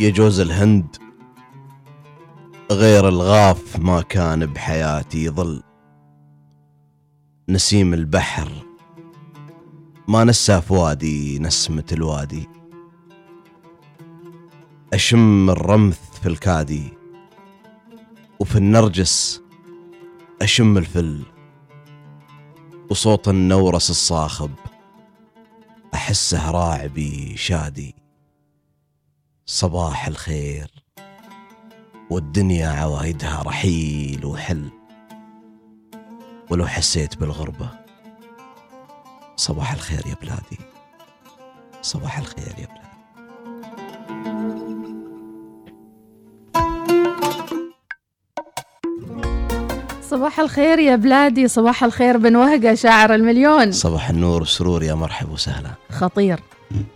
يجوز 0.00 0.40
الهند 0.40 0.96
غير 2.72 3.08
الغاف 3.08 3.78
ما 3.78 4.02
كان 4.02 4.46
بحياتي 4.46 5.24
يظل. 5.24 5.62
نسيم 7.48 7.94
البحر 7.94 8.48
ما 10.08 10.24
نسى 10.24 10.60
فؤادي 10.60 11.38
نسمة 11.38 11.84
الوادي. 11.92 12.48
أشم 14.92 15.50
الرمث 15.50 16.20
في 16.22 16.28
الكادي 16.28 16.92
وفي 18.40 18.56
النرجس 18.56 19.42
أشم 20.42 20.78
الفل 20.78 21.22
وصوت 22.90 23.28
النورس 23.28 23.90
الصاخب. 23.90 24.50
أحسه 25.94 26.50
راعبي 26.50 27.36
شادي 27.36 27.94
صباح 29.46 30.06
الخير. 30.06 30.70
والدنيا 32.10 32.68
عوايدها 32.68 33.42
رحيل 33.42 34.24
وحل. 34.24 34.70
ولو 36.50 36.66
حسيت 36.66 37.16
بالغربة. 37.16 37.70
صباح 39.36 39.72
الخير 39.72 40.06
يا 40.06 40.14
بلادي. 40.14 40.58
صباح 41.82 42.18
الخير 42.18 42.54
يا 42.58 42.66
بلادي. 42.66 42.85
صباح 50.16 50.40
الخير 50.40 50.78
يا 50.78 50.96
بلادي 50.96 51.48
صباح 51.48 51.84
الخير 51.84 52.16
بن 52.16 52.36
وهقة 52.36 52.74
شاعر 52.74 53.14
المليون. 53.14 53.72
صباح 53.72 54.10
النور 54.10 54.40
والسرور 54.40 54.82
يا 54.82 54.94
مرحب 54.94 55.30
وسهلا. 55.30 55.70
خطير. 55.92 56.40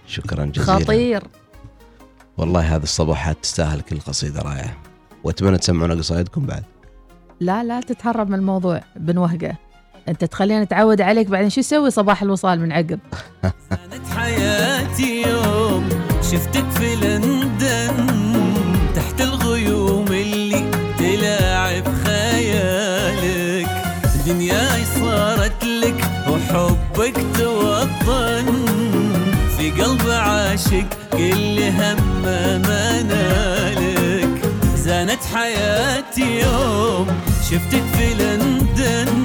شكرا 0.07 0.45
جزيلا. 0.45 0.79
خطير. 0.79 1.23
والله 2.39 2.77
هذه 2.77 2.83
الصباحات 2.83 3.37
تستاهل 3.43 3.81
كل 3.81 4.01
قصيدة 4.01 4.43
رائعة. 4.43 4.77
وأتمنى 5.25 5.59
تسمعونا 5.59 5.95
قصايدكم 5.95 6.47
بعد. 6.47 6.65
لا 7.41 7.65
لا 7.65 7.81
تتهرب 7.81 8.29
من 8.29 8.35
الموضوع 8.35 8.81
بن 8.97 9.19
وهقة 9.19 9.57
أنت 10.09 10.25
تخلينا 10.25 10.65
نتعود 10.65 11.01
عليك 11.01 11.27
بعدين. 11.27 11.51
شو 11.51 11.61
يسوي 11.61 11.91
صباح 11.91 12.23
الوصال 12.23 12.61
من 12.61 12.73
عقب؟ 12.73 12.99
كانت 13.71 14.07
حياتي 14.17 15.23
يوم. 15.23 15.89
شفتك 16.23 16.71
في 16.71 16.97
لندن. 16.97 18.30
دنياي 24.31 24.85
صارت 25.01 25.65
لك 25.65 26.05
وحبك 26.29 27.17
توطن. 27.39 28.47
في 29.59 29.71
قلب 29.71 30.11
عاشق 30.11 30.85
كل 31.13 31.59
هم 31.79 32.23
منالك 32.63 34.43
زانت 34.77 35.19
حياتي 35.35 36.41
يوم 36.41 37.07
شفتك 37.51 37.85
في 37.97 38.15
لندن. 38.15 39.25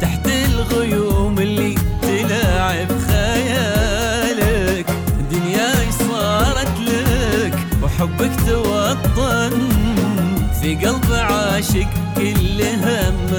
تحت 0.00 0.26
الغيوم 0.26 1.38
اللي 1.38 1.74
تلاعب 2.02 2.88
خيالك. 3.08 4.86
دنياي 5.30 5.88
صارت 6.08 6.80
لك 6.80 7.58
وحبك 7.82 8.32
توطن. 8.46 9.68
في 10.62 10.74
قلب 10.74 11.12
عاشق 11.12 11.88
كل 12.16 12.62
هم 12.62 13.30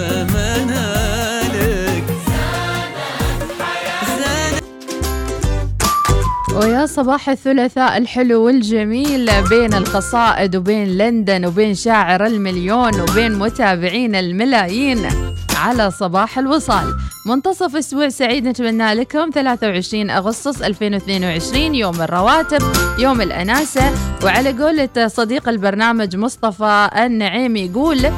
ويا 6.58 6.86
صباح 6.86 7.30
الثلاثاء 7.30 7.98
الحلو 7.98 8.46
والجميل 8.46 9.30
بين 9.50 9.74
القصائد 9.74 10.56
وبين 10.56 10.98
لندن 10.98 11.46
وبين 11.46 11.76
شاعر 11.76 12.26
المليون 12.26 13.02
وبين 13.02 13.40
متابعين 13.40 14.16
الملايين 14.16 15.08
على 15.56 15.92
صباح 15.92 16.38
الوصال. 16.38 16.96
منتصف 17.26 17.76
أسبوع 17.76 18.10
سعيد 18.10 18.48
نتمنى 18.48 18.94
لكم 18.94 19.30
23 19.34 20.10
أغسطس 20.10 20.62
2022 20.62 21.76
يوم 21.76 22.02
الرواتب 22.02 22.62
يوم 23.00 23.22
الأناسة. 23.22 23.92
وعلى 24.24 24.64
قولة 24.64 25.08
صديق 25.08 25.50
البرنامج 25.50 26.16
مصطفى 26.16 26.90
النعيم 26.98 27.56
يقول 27.56 28.12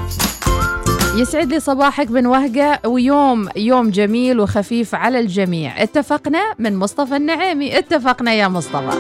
يسعد 1.16 1.54
لي 1.54 1.60
صباحك 1.60 2.08
بن 2.08 2.26
وهقة 2.26 2.90
ويوم 2.90 3.50
يوم 3.56 3.90
جميل 3.90 4.40
وخفيف 4.40 4.96
على 4.96 5.20
الجميع. 5.20 5.84
اتفقنا 5.84 6.54
من 6.60 6.76
مصطفى 6.76 7.16
النعيمي. 7.16 7.78
اتفقنا 7.78 8.34
يا 8.34 8.48
مصطفى. 8.48 8.98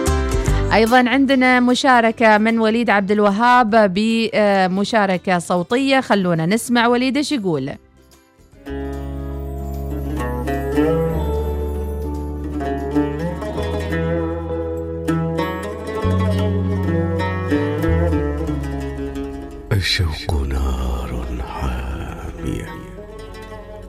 أيضا 0.74 1.10
عندنا 1.10 1.60
مشاركة 1.60 2.38
من 2.38 2.60
وليد 2.60 2.90
عبد 2.90 3.12
الوهاب 3.12 3.94
بمشاركة 3.96 5.40
صوتية. 5.40 6.00
خلونا 6.00 6.46
نسمع 6.46 6.88
وليد 6.88 7.18
إيش 7.18 7.32
يقول. 7.32 7.72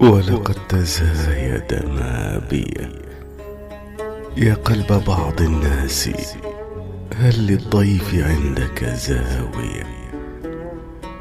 ولقد 0.00 0.56
تزايد 0.68 1.84
ما 1.86 2.40
بي. 2.50 2.74
يا 4.36 4.54
قلب 4.54 5.04
بعض 5.06 5.40
الناس 5.40 6.10
هل 7.16 7.46
للضيف 7.46 8.14
عندك 8.14 8.84
زاوية؟ 8.84 9.86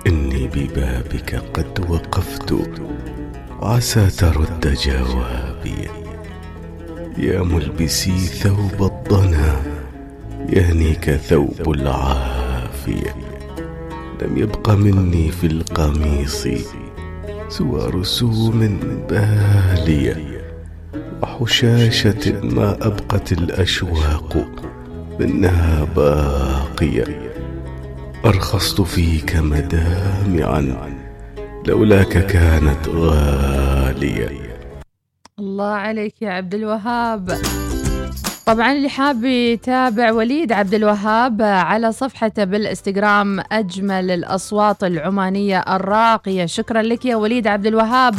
إني 0.07 0.47
ببابك 0.47 1.35
قد 1.53 1.89
وقفت 1.89 2.55
عسى 3.61 4.09
ترد 4.09 4.77
جوابي. 4.83 5.89
يا 7.17 7.41
ملبسي 7.41 8.17
ثوب 8.17 8.83
الضنا 8.83 9.61
يهنيك 10.49 11.11
ثوب 11.11 11.71
العافية. 11.73 13.15
لم 14.21 14.37
يبق 14.37 14.69
مني 14.69 15.31
في 15.31 15.47
القميص 15.47 16.47
سوى 17.49 17.89
رسوم 17.89 18.79
بالية 19.09 20.41
وحشاشة 21.21 22.41
ما 22.43 22.77
أبقت 22.81 23.31
الأشواق 23.31 24.47
منها 25.19 25.83
باقية. 25.95 27.33
أرخصت 28.25 28.81
فيك 28.81 29.35
مدامعا 29.35 30.89
لولاك 31.67 32.25
كانت 32.25 32.87
غالية. 32.87 34.49
الله 35.39 35.71
عليك 35.71 36.21
يا 36.21 36.29
عبد 36.31 36.55
الوهاب. 36.55 37.29
طبعا 38.49 38.71
اللي 38.71 38.89
حاب 38.89 39.23
يتابع 39.23 40.11
وليد 40.11 40.51
عبد 40.51 40.73
الوهاب 40.73 41.41
على 41.41 41.91
صفحته 41.91 42.43
بالإنستغرام 42.43 43.39
أجمل 43.51 44.11
الأصوات 44.11 44.83
العمانية 44.83 45.59
الراقية. 45.59 46.45
شكرا 46.45 46.81
لك 46.81 47.05
يا 47.05 47.15
وليد 47.15 47.47
عبد 47.47 47.65
الوهاب. 47.65 48.15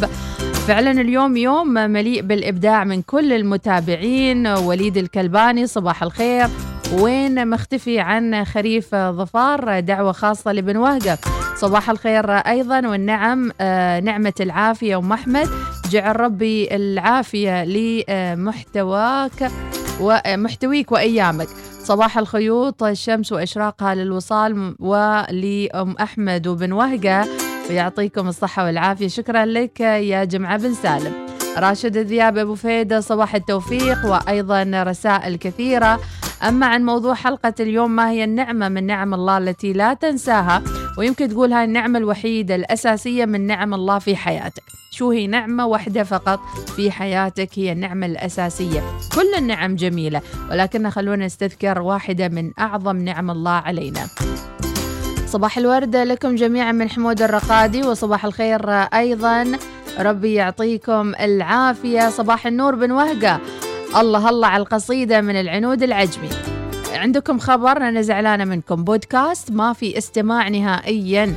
فعلا 0.67 0.91
اليوم 0.91 1.37
يوم 1.37 1.73
مليء 1.73 2.21
بالإبداع 2.21 2.83
من 2.83 3.01
كل 3.01 3.33
المتابعين. 3.33 4.47
وليد 4.47 4.97
الكلباني 4.97 5.67
صباح 5.67 6.03
الخير. 6.03 6.47
وين 6.93 7.49
مختفي 7.49 7.99
عن 7.99 8.45
خريف 8.45 8.95
ظفار؟ 8.95 9.79
دعوة 9.79 10.11
خاصة 10.11 10.53
لبن 10.53 10.77
وهقة. 10.77 11.17
صباح 11.55 11.89
الخير 11.89 12.31
أيضا 12.31 12.87
والنعم 12.87 13.51
آه، 13.61 13.99
نعمة 13.99 14.33
العافية 14.39 14.97
أم 14.97 15.13
أحمد. 15.13 15.47
جعل 15.89 16.19
ربي 16.19 16.75
العافية 16.75 17.63
لمحتواك. 17.65 19.51
ومحتويك 20.01 20.91
وأيامك. 20.91 21.47
صباح 21.83 22.17
الخيوط 22.17 22.83
الشمس 22.83 23.31
وإشراقها 23.31 23.95
للوصال 23.95 24.75
ولأم 24.79 25.95
أحمد 26.01 26.47
وبن 26.47 26.71
وهقة. 26.71 27.27
ويعطيكم 27.69 28.27
الصحة 28.27 28.65
والعافية. 28.65 29.07
شكرا 29.07 29.45
لك 29.45 29.79
يا 29.79 30.23
جمعة 30.23 30.57
بن 30.57 30.73
سالم. 30.73 31.13
راشد 31.57 31.97
الذياب 31.97 32.37
أبو 32.37 32.55
فيدة 32.55 32.99
صباح 32.99 33.35
التوفيق 33.35 34.05
وأيضا 34.05 34.83
رسائل 34.83 35.35
كثيرة. 35.35 35.99
أما 36.47 36.65
عن 36.65 36.85
موضوع 36.85 37.13
حلقة 37.13 37.53
اليوم 37.59 37.91
ما 37.91 38.09
هي 38.09 38.23
النعمة 38.23 38.69
من 38.69 38.85
نعم 38.85 39.13
الله 39.13 39.37
التي 39.37 39.73
لا 39.73 39.93
تنساها؟ 39.93 40.61
ويمكن 40.97 41.29
تقول 41.29 41.53
هاي 41.53 41.63
النعمة 41.63 41.99
الوحيدة 41.99 42.55
الأساسية 42.55 43.25
من 43.25 43.47
نعم 43.47 43.73
الله 43.73 43.99
في 43.99 44.15
حياتك. 44.15 44.63
شو 44.91 45.11
هي 45.11 45.27
نعمة 45.27 45.65
واحدة 45.65 46.03
فقط 46.03 46.39
في 46.75 46.91
حياتك؟ 46.91 47.49
هي 47.55 47.71
النعمة 47.71 48.05
الأساسية. 48.05 48.83
كل 49.15 49.33
النعم 49.37 49.75
جميلة 49.75 50.21
ولكن 50.51 50.89
خلونا 50.89 51.25
نستذكر 51.25 51.81
واحدة 51.81 52.27
من 52.27 52.51
أعظم 52.59 52.97
نعم 52.97 53.31
الله 53.31 53.51
علينا. 53.51 54.07
صباح 55.27 55.57
الورد 55.57 55.95
لكم 55.95 56.35
جميعا 56.35 56.71
من 56.71 56.89
حمود 56.89 57.21
الرقادي 57.21 57.83
وصباح 57.83 58.25
الخير 58.25 58.69
أيضا. 58.71 59.51
ربي 59.99 60.33
يعطيكم 60.33 61.13
العافية. 61.19 62.09
صباح 62.09 62.47
النور 62.47 62.75
بن 62.75 62.91
وهقة. 62.91 63.39
الله 63.95 64.29
الله 64.29 64.47
على 64.47 64.61
القصيدة 64.61 65.21
من 65.21 65.35
العنود 65.35 65.83
العجمي. 65.83 66.50
عندكم 66.93 67.39
خبر 67.39 67.77
أنا 67.77 68.01
زعلانة 68.01 68.45
منكم. 68.45 68.83
بودكاست 68.83 69.51
ما 69.51 69.73
في 69.73 69.97
استماع 69.97 70.47
نهائيا. 70.47 71.35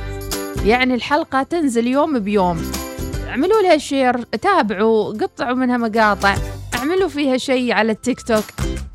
يعني 0.65 0.93
الحلقة 0.93 1.43
تنزل 1.43 1.87
يوم 1.87 2.19
بيوم. 2.19 2.71
اعملوا 3.29 3.61
لها 3.61 3.77
شير 3.77 4.23
تابعوا 4.23 5.13
قطعوا 5.13 5.55
منها 5.55 5.77
مقاطع. 5.77 6.35
اعملوا 6.75 7.07
فيها 7.07 7.37
شيء 7.37 7.73
على 7.73 7.91
التيك 7.91 8.21
توك. 8.21 8.43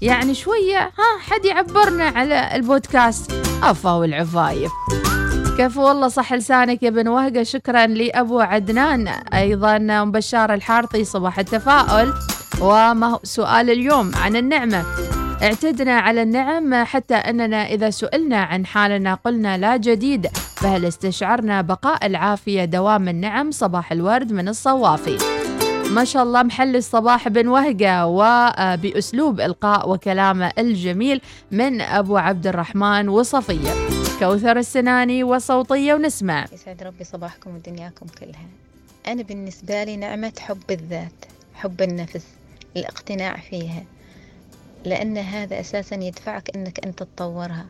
يعني 0.00 0.34
شوية 0.34 0.78
ها 0.78 1.20
حد 1.20 1.44
يعبرنا 1.44 2.04
على 2.04 2.50
البودكاست. 2.54 3.32
أفا 3.62 3.92
والعفايف 3.92 4.70
كفو 5.58 5.82
والله 5.82 6.08
صح 6.08 6.32
لسانك 6.32 6.82
يا 6.82 6.90
بن 6.90 7.08
وهقة 7.08 7.42
شكرا 7.42 7.86
لأبو 7.86 8.40
عدنان 8.40 9.08
أيضا 9.34 9.76
أم 9.76 10.12
بشار 10.12 10.54
الحارثي. 10.54 11.04
صباح 11.04 11.38
التفاؤل. 11.38 12.14
وما 12.60 13.18
سؤال 13.22 13.70
اليوم؟ 13.70 14.10
عن 14.14 14.36
النعمة. 14.36 14.84
اعتدنا 15.42 15.92
على 15.92 16.22
النعم 16.22 16.84
حتى 16.84 17.14
أننا 17.14 17.66
إذا 17.66 17.90
سئلنا 17.90 18.37
عن 18.37 18.66
حالنا 18.66 19.14
قلنا 19.14 19.58
لا 19.58 19.76
جديد 19.76 20.26
فهل 20.56 20.84
استشعرنا 20.84 21.62
بقاء 21.62 22.06
العافية 22.06 22.64
دوام 22.64 23.08
النعم؟ 23.08 23.50
صباح 23.50 23.92
الورد 23.92 24.32
من 24.32 24.48
الصوافي. 24.48 25.19
ما 25.90 26.04
شاء 26.04 26.22
الله 26.22 26.42
محل 26.42 26.76
الصباح 26.76 27.28
بن 27.28 27.48
وهقة 27.48 28.06
وبأسلوب 28.06 29.40
إلقاء 29.40 29.90
وكلامه 29.90 30.52
الجميل 30.58 31.20
من 31.50 31.81
أبو 31.81 32.16
عبد 32.16 32.46
الرحمن 32.46 33.08
وصفية. 33.08 33.72
كوثر 34.19 34.56
السناني 34.56 35.25
وصوتية 35.25 35.94
ونسمع. 35.94 36.44
يسعد 36.52 36.82
ربي 36.82 37.04
صباحكم 37.04 37.54
ودنياكم 37.54 38.06
كلها. 38.20 38.46
أنا 39.08 39.22
بالنسبة 39.22 39.84
لي 39.84 39.96
نعمة 39.96 40.32
حب 40.40 40.70
الذات 40.70 41.25
حب 41.54 41.82
النفس 41.82 42.25
الاقتناع 42.76 43.36
فيها. 43.50 43.82
لأن 44.85 45.19
هذا 45.19 45.61
أساسا 45.61 45.97
يدفعك 45.97 46.56
أنك 46.56 46.87
أنت 46.87 47.03
تطورها 47.03 47.67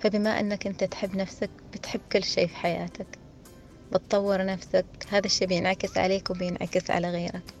فبما 0.00 0.40
أنك 0.40 0.66
أنت 0.66 0.84
تحب 0.84 1.16
نفسك 1.16 1.50
بتحب 1.72 2.00
كل 2.12 2.24
شيء 2.24 2.46
في 2.46 2.56
حياتك. 2.56 3.06
بتطور 3.92 4.44
نفسك. 4.44 4.84
هذا 5.10 5.26
الشيء 5.26 5.48
بينعكس 5.48 5.98
عليك 5.98 6.30
وبينعكس 6.30 6.90
على 6.90 7.10
غيرك. 7.10 7.54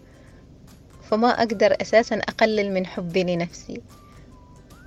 فما 1.10 1.28
أقدر 1.28 1.76
أساسا 1.80 2.16
أقلل 2.16 2.74
من 2.74 2.86
حبي 2.86 3.24
لنفسي. 3.24 3.80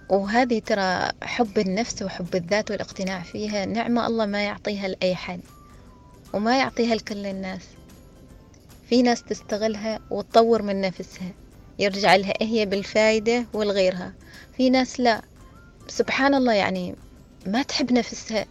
وهذه 0.09 0.59
ترى 0.59 1.11
حب 1.23 1.57
النفس 1.57 2.01
وحب 2.01 2.35
الذات 2.35 2.71
والاقتناع 2.71 3.21
فيها 3.21 3.65
نعمة 3.65 4.07
الله 4.07 4.25
ما 4.25 4.43
يعطيها 4.43 4.87
لأي 4.87 5.15
حد. 5.15 5.41
وما 6.33 6.59
يعطيها 6.59 6.95
لكل 6.95 7.25
الناس. 7.25 7.67
في 8.89 9.01
ناس 9.01 9.23
تستغلها 9.23 9.99
وتطور 10.09 10.61
من 10.61 10.81
نفسها. 10.81 11.31
يرجع 11.79 12.15
لها 12.15 12.33
هي 12.41 12.65
بالفايدة 12.65 13.45
والغيرها. 13.53 14.13
في 14.57 14.69
ناس 14.69 14.99
لا. 14.99 15.21
سبحان 15.87 16.35
الله 16.35 16.53
يعني 16.53 16.95
ما 17.45 17.61
تحب 17.61 17.91
نفسها 17.91 18.45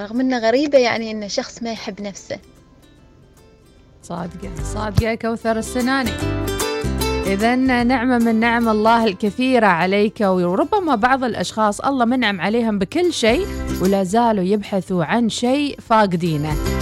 رغم 0.00 0.20
انه 0.20 0.38
غريبة 0.38 0.78
يعني 0.78 1.10
إن 1.10 1.28
شخص 1.28 1.62
ما 1.62 1.72
يحب 1.72 2.02
نفسه. 2.02 2.38
صادقة 4.02 4.62
صادقة 4.74 5.14
كوثر 5.14 5.58
السناني. 5.58 6.10
إذا 7.26 7.56
نعمة 7.56 8.18
من 8.18 8.34
نعم 8.40 8.68
الله 8.68 9.04
الكثيرة 9.04 9.66
عليك 9.66 10.20
وربما 10.20 10.94
بعض 10.94 11.24
الأشخاص 11.24 11.80
الله 11.80 12.04
منعم 12.04 12.40
عليهم 12.40 12.78
بكل 12.78 13.12
شيء 13.12 13.46
ولا 13.82 14.04
زالوا 14.04 14.44
يبحثوا 14.44 15.04
عن 15.04 15.28
شيء 15.28 15.80
فاقدينه. 15.80 16.73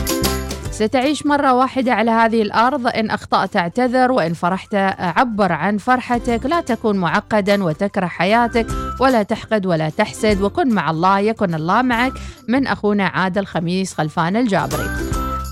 ستعيش 0.82 1.26
مرة 1.26 1.52
واحدة 1.52 1.93
على 1.93 2.11
هذه 2.11 2.43
الأرض. 2.43 2.87
إن 2.87 3.11
أخطأت 3.11 3.56
اعتذر 3.56 4.12
وإن 4.12 4.32
فرحت 4.32 4.75
عبر 4.99 5.52
عن 5.52 5.79
فرحتك. 5.79 6.46
لا 6.46 6.61
تكون 6.61 6.96
معقدا 6.96 7.64
وتكره 7.64 8.06
حياتك 8.06 8.67
ولا 9.00 9.23
تحقد 9.23 9.67
ولا 9.67 9.88
تحسد. 9.88 10.43
وكن 10.43 10.75
مع 10.75 10.90
الله 10.90 11.19
يكن 11.19 11.55
الله 11.55 11.82
معك. 11.82 12.12
من 12.49 12.67
أخونا 12.67 13.06
عادل 13.06 13.46
خميس 13.46 13.94
خلفان 13.94 14.37
الجابري. 14.37 14.90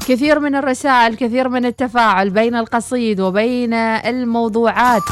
كثير 0.08 0.40
من 0.40 0.54
الرسائل 0.54 1.14
كثير 1.14 1.48
من 1.48 1.66
التفاعل 1.66 2.30
بين 2.30 2.56
القصيد 2.56 3.20
وبين 3.20 3.74
الموضوعات. 3.74 5.02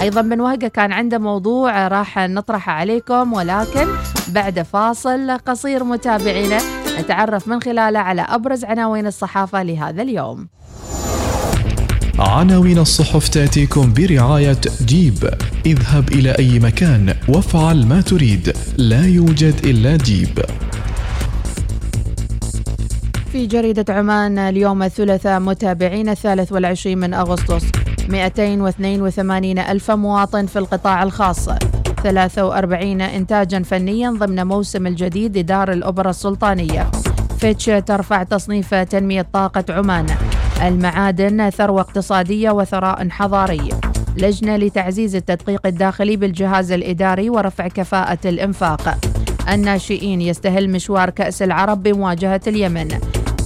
أيضا 0.00 0.20
بن 0.20 0.40
وهقة 0.40 0.68
كان 0.68 0.92
عنده 0.92 1.18
موضوع 1.18 1.88
راح 1.88 2.18
نطرحه 2.18 2.72
عليكم 2.72 3.32
ولكن 3.32 3.86
بعد 4.28 4.62
فاصل 4.62 5.38
قصير 5.46 5.84
متابعينا. 5.84 6.58
نتعرف 6.98 7.48
من 7.48 7.60
خلاله 7.62 7.98
على 7.98 8.22
أبرز 8.22 8.64
عناوين 8.64 9.06
الصحافة 9.06 9.62
لهذا 9.62 10.02
اليوم. 10.02 10.48
عناوين 12.18 12.78
الصحف 12.78 13.28
تأتيكم 13.28 13.92
برعاية 13.92 14.60
جيب. 14.84 15.30
اذهب 15.66 16.08
إلى 16.08 16.30
أي 16.38 16.58
مكان 16.58 17.14
وافعل 17.28 17.86
ما 17.86 18.00
تريد. 18.00 18.52
لا 18.76 19.06
يوجد 19.06 19.54
إلا 19.64 19.96
جيب. 19.96 20.38
في 23.32 23.46
جريدة 23.46 23.94
عمان 23.94 24.38
اليوم 24.38 24.82
الثلاثاء 24.82 25.40
متابعين 25.40 26.08
الثالث 26.08 26.52
والعشرين 26.52 26.98
من 26.98 27.14
أغسطس. 27.14 27.64
282 28.08 29.58
ألف 29.58 29.90
مواطن 29.90 30.46
في 30.46 30.58
القطاع 30.58 31.02
الخاص. 31.02 31.48
43 32.02 33.00
إنتاجا 33.00 33.62
فنيا 33.62 34.10
ضمن 34.10 34.46
موسم 34.46 34.86
الجديد 34.86 35.38
لدار 35.38 35.72
الأوبرا 35.72 36.10
السلطانية. 36.10 36.90
فيتش 37.38 37.64
ترفع 37.64 38.22
تصنيف 38.22 38.74
تنمية 38.74 39.26
طاقة 39.32 39.64
عمان. 39.68 40.06
المعادن 40.62 41.50
ثروة 41.50 41.80
اقتصادية 41.80 42.50
وثراء 42.50 43.08
حضاري. 43.08 43.68
لجنة 44.16 44.56
لتعزيز 44.56 45.16
التدقيق 45.16 45.66
الداخلي 45.66 46.16
بالجهاز 46.16 46.72
الإداري 46.72 47.30
ورفع 47.30 47.68
كفاءة 47.68 48.18
الإنفاق. 48.24 48.98
الناشئين 49.52 50.20
يستهل 50.20 50.70
مشوار 50.70 51.10
كأس 51.10 51.42
العرب 51.42 51.82
بمواجهة 51.82 52.40
اليمن. 52.46 52.88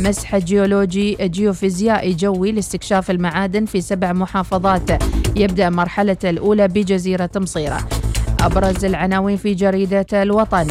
مسح 0.00 0.36
جيولوجي 0.36 1.16
جيوفيزيائي 1.20 2.14
جوي 2.14 2.52
لاستكشاف 2.52 3.10
المعادن 3.10 3.64
في 3.64 3.80
سبع 3.80 4.12
محافظات. 4.12 5.02
يبدأ 5.36 5.70
مرحلة 5.70 6.16
الأولى 6.24 6.68
بجزيرة 6.68 7.30
مصيرة. 7.36 8.01
أبرز 8.42 8.84
العناوين 8.84 9.36
في 9.36 9.54
جريدة 9.54 10.06
الوطن. 10.12 10.66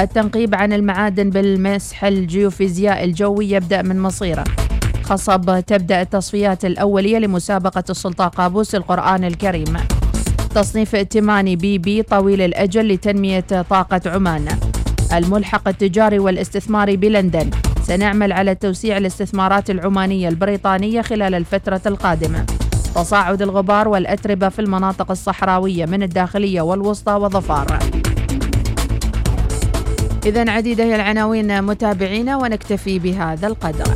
التنقيب 0.00 0.54
عن 0.54 0.72
المعادن 0.72 1.30
بالمسح 1.30 2.04
الجيوفيزيائي 2.04 3.04
الجوي 3.04 3.50
يبدأ 3.50 3.82
من 3.82 4.00
مصيرة. 4.00 4.44
خصب 5.02 5.60
تبدأ 5.66 6.02
التصفيات 6.02 6.64
الأولية 6.64 7.18
لمسابقة 7.18 7.84
السلطان 7.90 8.28
قابوس 8.28 8.74
القرآن 8.74 9.24
الكريم. 9.24 9.76
تصنيف 10.54 10.94
ائتماني 10.94 11.56
بي 11.56 11.78
بي 11.78 12.02
طويل 12.02 12.42
الأجل 12.42 12.88
لتنمية 12.88 13.44
طاقة 13.70 14.00
عمان. 14.06 14.48
الملحق 15.12 15.68
التجاري 15.68 16.18
والاستثماري 16.18 16.96
بلندن. 16.96 17.50
سنعمل 17.82 18.32
على 18.32 18.54
توسيع 18.54 18.96
الاستثمارات 18.96 19.70
العمانية 19.70 20.28
البريطانية 20.28 21.02
خلال 21.02 21.34
الفترة 21.34 21.82
القادمة. 21.86 22.46
تصاعد 22.98 23.42
الغبار 23.42 23.88
والأتربة 23.88 24.48
في 24.48 24.58
المناطق 24.58 25.10
الصحراوية 25.10 25.86
من 25.86 26.02
الداخلية 26.02 26.60
والوسطى 26.60 27.12
وظفار. 27.12 27.78
إذا 30.26 30.50
عديدة 30.50 30.84
هي 30.84 30.96
العناوين 30.96 31.62
متابعينا 31.62 32.36
ونكتفي 32.36 32.98
بهذا 32.98 33.46
القدر. 33.46 33.94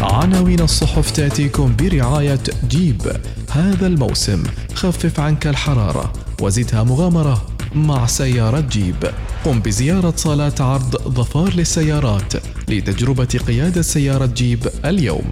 عناوين 0.00 0.60
الصحف 0.60 1.10
تأتيكم 1.10 1.76
برعاية 1.78 2.42
جيب. 2.68 3.02
هذا 3.50 3.86
الموسم 3.86 4.42
خفف 4.74 5.20
عنك 5.20 5.46
الحرارة 5.46 6.12
وزدها 6.42 6.82
مغامرة 6.82 7.46
مع 7.74 8.06
سيارة 8.06 8.60
جيب. 8.60 9.10
قم 9.44 9.60
بزيارة 9.60 10.12
صالات 10.16 10.60
عرض 10.60 10.96
ظفار 10.96 11.54
للسيارات 11.54 12.32
لتجربة 12.68 13.40
قيادة 13.46 13.82
سيارة 13.82 14.26
جيب 14.26 14.68
اليوم. 14.84 15.30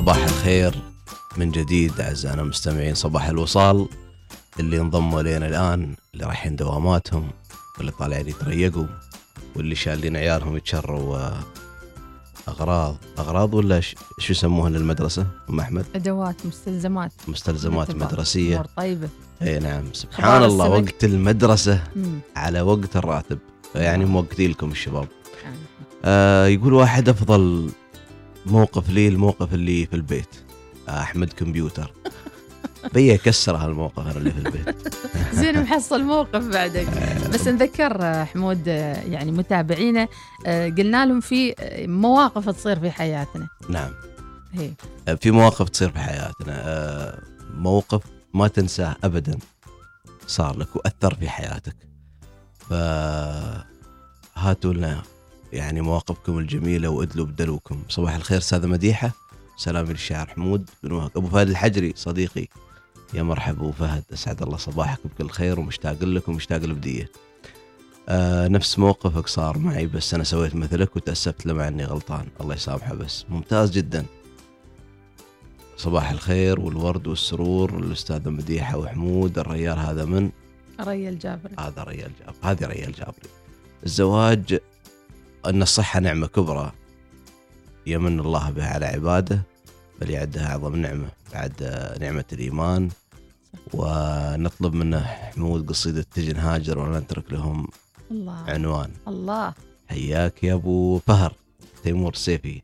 صباح 0.00 0.24
الخير 0.24 0.74
من 1.36 1.50
جديد 1.50 2.00
أعزائنا 2.00 2.42
المستمعين 2.42 2.94
صباح 2.94 3.28
الوصال 3.28 3.88
اللي 4.60 4.80
انضموا 4.80 5.22
لنا 5.22 5.48
الآن 5.48 5.94
اللي 6.14 6.26
رايحين 6.26 6.56
دواماتهم 6.56 7.30
واللي 7.78 7.92
طالعين 7.92 8.28
يتريقوا 8.28 8.86
واللي 9.56 9.74
شالين 9.74 10.16
عيالهم 10.16 10.56
يتشروا 10.56 11.16
آه، 11.16 11.40
أغراض. 12.48 12.96
أغراض 13.18 13.54
ولا 13.54 13.80
شو 13.80 13.96
يسموها 14.30 14.70
للمدرسه 14.70 15.26
أم 15.50 15.60
أحمد؟ 15.60 15.86
أدوات 15.94 16.46
مستلزمات. 16.46 17.12
مستلزمات 17.28 17.90
مثل 17.90 17.98
مدرسية. 17.98 18.54
أمور 18.54 18.66
طيبة. 18.76 19.08
إي 19.42 19.58
نعم. 19.58 19.84
سبحان 19.92 20.42
الله 20.44 20.66
السمك. 20.66 20.84
وقت 20.92 21.04
المدرسة 21.04 21.84
مم. 21.96 22.20
على 22.36 22.60
وقت 22.60 22.96
الراتب. 22.96 23.38
يعني 23.74 24.04
موقتين 24.04 24.50
لكم 24.50 24.70
الشباب. 24.70 25.08
آه 26.04 26.46
يقول 26.46 26.72
واحد 26.72 27.08
أفضل 27.08 27.70
موقف 28.46 28.90
لي 28.90 29.08
الموقف 29.08 29.54
اللي 29.54 29.86
في 29.86 29.96
البيت. 29.96 30.34
آه 30.88 31.00
أحمد 31.00 31.32
كمبيوتر. 31.32 31.92
بيا 32.94 33.16
كسر 33.16 33.56
هالموقف 33.56 33.98
أنا 33.98 34.16
اللي 34.16 34.30
في 34.30 34.38
البيت. 34.38 34.94
زين 35.40 35.62
محصل 35.62 36.02
موقف 36.02 36.44
بعدك. 36.44 36.86
بس 37.32 37.48
نذكر 37.48 38.02
آه، 38.02 38.24
حمود 38.24 38.68
آه، 38.68 39.02
يعني 39.02 39.32
متابعينا 39.32 40.08
قلنا 40.46 41.06
لهم 41.06 41.20
في 41.20 41.54
مواقف 41.88 42.48
تصير 42.50 42.80
في 42.80 42.90
حياتنا. 42.90 43.48
نعم. 43.68 43.90
هي. 44.52 44.70
في 45.16 45.30
مواقف 45.30 45.68
تصير 45.68 45.90
في 45.90 45.98
حياتنا. 45.98 47.18
موقف 47.54 48.02
ما 48.34 48.48
تنساه 48.48 48.96
ابدا. 49.04 49.38
صار 50.26 50.58
لك 50.58 50.76
وأثر 50.76 51.14
في 51.14 51.28
حياتك. 51.28 51.76
ف 52.58 52.72
هاتوا 54.36 54.72
لنا 54.74 55.02
يعني 55.52 55.80
مواقفكم 55.80 56.38
الجميلة 56.38 56.88
وأدلوا 56.88 57.26
بدلوكم. 57.26 57.82
صباح 57.88 58.14
الخير 58.14 58.38
أستاذة 58.38 58.66
مديحة. 58.66 59.10
سلامي 59.56 59.88
للشاعر 59.88 60.26
حمود 60.26 60.70
بن 60.82 60.92
وهب. 60.92 61.10
أبو 61.16 61.28
فهد 61.28 61.48
الحجري 61.48 61.92
صديقي. 61.96 62.46
يا 63.14 63.22
مرحبا 63.22 63.60
أبو 63.60 63.72
فهد. 63.72 64.04
أسعد 64.12 64.42
الله 64.42 64.56
صباحك 64.56 64.98
بكل 65.04 65.30
خير 65.30 65.60
ومشتاق 65.60 66.04
لك 66.04 66.28
ومشتاق 66.28 66.62
البديه 66.62 67.10
آه 68.08 68.48
نفس 68.48 68.78
موقفك 68.78 69.26
صار 69.26 69.58
معي 69.58 69.86
بس 69.86 70.14
أنا 70.14 70.24
سويت 70.24 70.54
مثلك 70.54 70.96
وتأسفت 70.96 71.46
له 71.46 71.54
مع 71.54 71.68
إني 71.68 71.84
غلطان. 71.84 72.26
الله 72.40 72.54
يسامحه 72.54 72.94
بس. 72.94 73.24
ممتاز 73.28 73.70
جدا. 73.70 74.06
صباح 75.76 76.10
الخير 76.10 76.60
والورد 76.60 77.06
والسرور 77.06 77.78
الأستاذة 77.78 78.28
مديحة 78.28 78.78
وحمود. 78.78 79.38
الريال 79.38 79.78
هذا 79.78 80.04
من؟ 80.04 80.30
ريال 80.80 81.18
جابر 81.18 81.50
هذا 81.58 81.82
ريال 81.82 82.10
جاب 82.20 82.34
هذه 82.42 82.66
ريال 82.66 82.92
جابري. 82.92 83.28
الزواج 83.86 84.58
أن 85.46 85.62
الصحة 85.62 86.00
نعمة 86.00 86.26
كبرى 86.26 86.72
يمن 87.86 88.20
الله 88.20 88.50
بها 88.50 88.74
على 88.74 88.86
عباده 88.86 89.42
بل 90.00 90.10
يعدها 90.10 90.46
أعظم 90.46 90.76
نعمة 90.76 91.08
بعد 91.32 91.52
نعمة 92.00 92.24
الإيمان. 92.32 92.88
ونطلب 93.74 94.74
منه 94.74 95.00
حمود 95.00 95.68
قصيدة 95.68 96.02
تجن 96.02 96.36
هاجر 96.36 96.78
ولا 96.78 97.00
نترك 97.00 97.32
لهم 97.32 97.68
الله. 98.10 98.44
عنوان. 98.48 98.90
الله. 99.08 99.54
حياك 99.88 100.44
يا 100.44 100.54
أبو 100.54 100.98
فهر 100.98 101.32
تيمور 101.82 102.14
سيفي. 102.14 102.62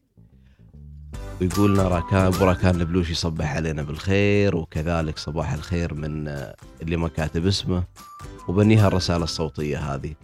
ويقول 1.41 1.75
لنا 1.75 1.83
راكان 1.89 2.21
أبو 2.21 2.45
راكان 2.45 2.81
البلوشي 2.81 3.13
يصبح 3.13 3.57
علينا 3.57 3.83
بالخير 3.83 4.57
وكذلك 4.57 5.19
صباح 5.19 5.53
الخير 5.53 5.95
من 5.95 6.29
اللي 6.83 6.97
ما 6.97 7.09
كاتب 7.09 7.47
اسمه 7.47 7.85
وبنيها 8.49 8.89
الرسالة 8.89 9.25
الصوتية 9.25 9.95
هذه. 9.95 10.15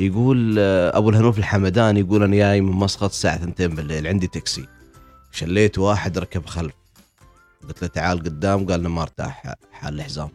يقول 0.00 0.56
آه، 0.58 0.98
أبو 0.98 1.10
الهنوف 1.10 1.38
الحمداني 1.38 2.00
يقول 2.00 2.22
أنا 2.22 2.36
جاي 2.36 2.60
من 2.60 2.72
مسقط 2.72 3.10
الساعة 3.10 3.34
2 3.34 3.74
بالليل 3.74 4.06
عندي 4.06 4.26
تاكسي. 4.26 4.66
شليت 5.32 5.78
واحد 5.78 6.18
ركب 6.18 6.46
خلف. 6.46 6.74
قلت 7.68 7.82
له 7.82 7.88
تعال 7.88 8.18
قدام. 8.18 8.66
قال 8.66 8.80
لي 8.80 8.88
ما 8.88 9.02
أرتاح 9.02 9.54
حال 9.72 9.94
الحزام. 9.94 10.28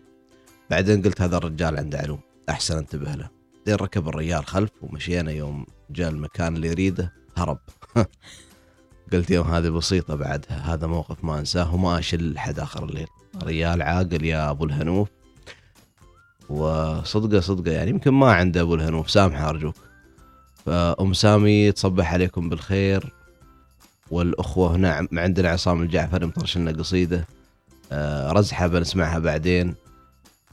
بعدين 0.69 1.01
قلت 1.01 1.21
هذا 1.21 1.37
الرجال 1.37 1.77
عنده 1.77 1.97
علوم 1.97 2.19
أحسن 2.49 2.77
انتبه 2.77 3.11
له. 3.11 3.29
بعدين 3.57 3.75
ركب 3.75 4.07
الرجال 4.07 4.45
خلف 4.45 4.71
ومشينا 4.81 5.31
يوم 5.31 5.65
جاء 5.89 6.09
المكان 6.09 6.55
اللي 6.55 6.67
يريده 6.67 7.13
هرب. 7.37 7.59
قلت 9.13 9.31
يوم 9.31 9.47
هذه 9.47 9.69
بسيطة 9.69 10.15
بعدها 10.15 10.73
هذا 10.73 10.87
موقف 10.87 11.23
ما 11.23 11.39
أنساه 11.39 11.75
وما 11.75 11.99
أشل 11.99 12.37
حد 12.39 12.59
آخر 12.59 12.83
الليل. 12.83 13.07
ريال 13.43 13.81
عاقل 13.81 14.25
يا 14.25 14.49
أبو 14.49 14.65
الهنوف. 14.65 15.09
وصدقة 16.49 17.39
صدقة 17.39 17.71
يعني 17.71 17.89
يمكن 17.89 18.11
ما 18.11 18.33
عنده 18.33 18.61
ابو 18.61 18.75
الهنوف 18.75 19.09
سامحه 19.09 19.49
ارجوك 19.49 19.75
فأم 20.65 21.13
سامي 21.13 21.71
تصبح 21.71 22.13
عليكم 22.13 22.49
بالخير. 22.49 23.13
والأخوة 24.11 24.77
نعم 24.77 25.07
عندنا 25.13 25.49
عصام 25.49 25.81
الجعفري 25.81 26.25
مطرش 26.25 26.57
لنا 26.57 26.71
قصيدة. 26.71 27.27
آه، 27.91 28.31
رزحة 28.31 28.67
بنسمعها 28.67 29.19
بعدين. 29.19 29.75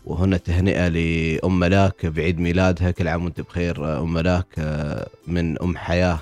وهنا 0.04 0.36
تهنئة 0.36 0.88
لأم 0.88 1.58
ملاك 1.58 2.06
بعيد 2.06 2.40
ميلادها. 2.40 2.90
كل 2.90 3.08
عام 3.08 3.24
وأنت 3.24 3.40
بخير 3.40 3.84
آه، 3.86 4.00
أم 4.00 4.12
ملاك 4.12 4.46
آه، 4.58 5.08
من 5.26 5.62
أم 5.62 5.76
حياة 5.76 6.18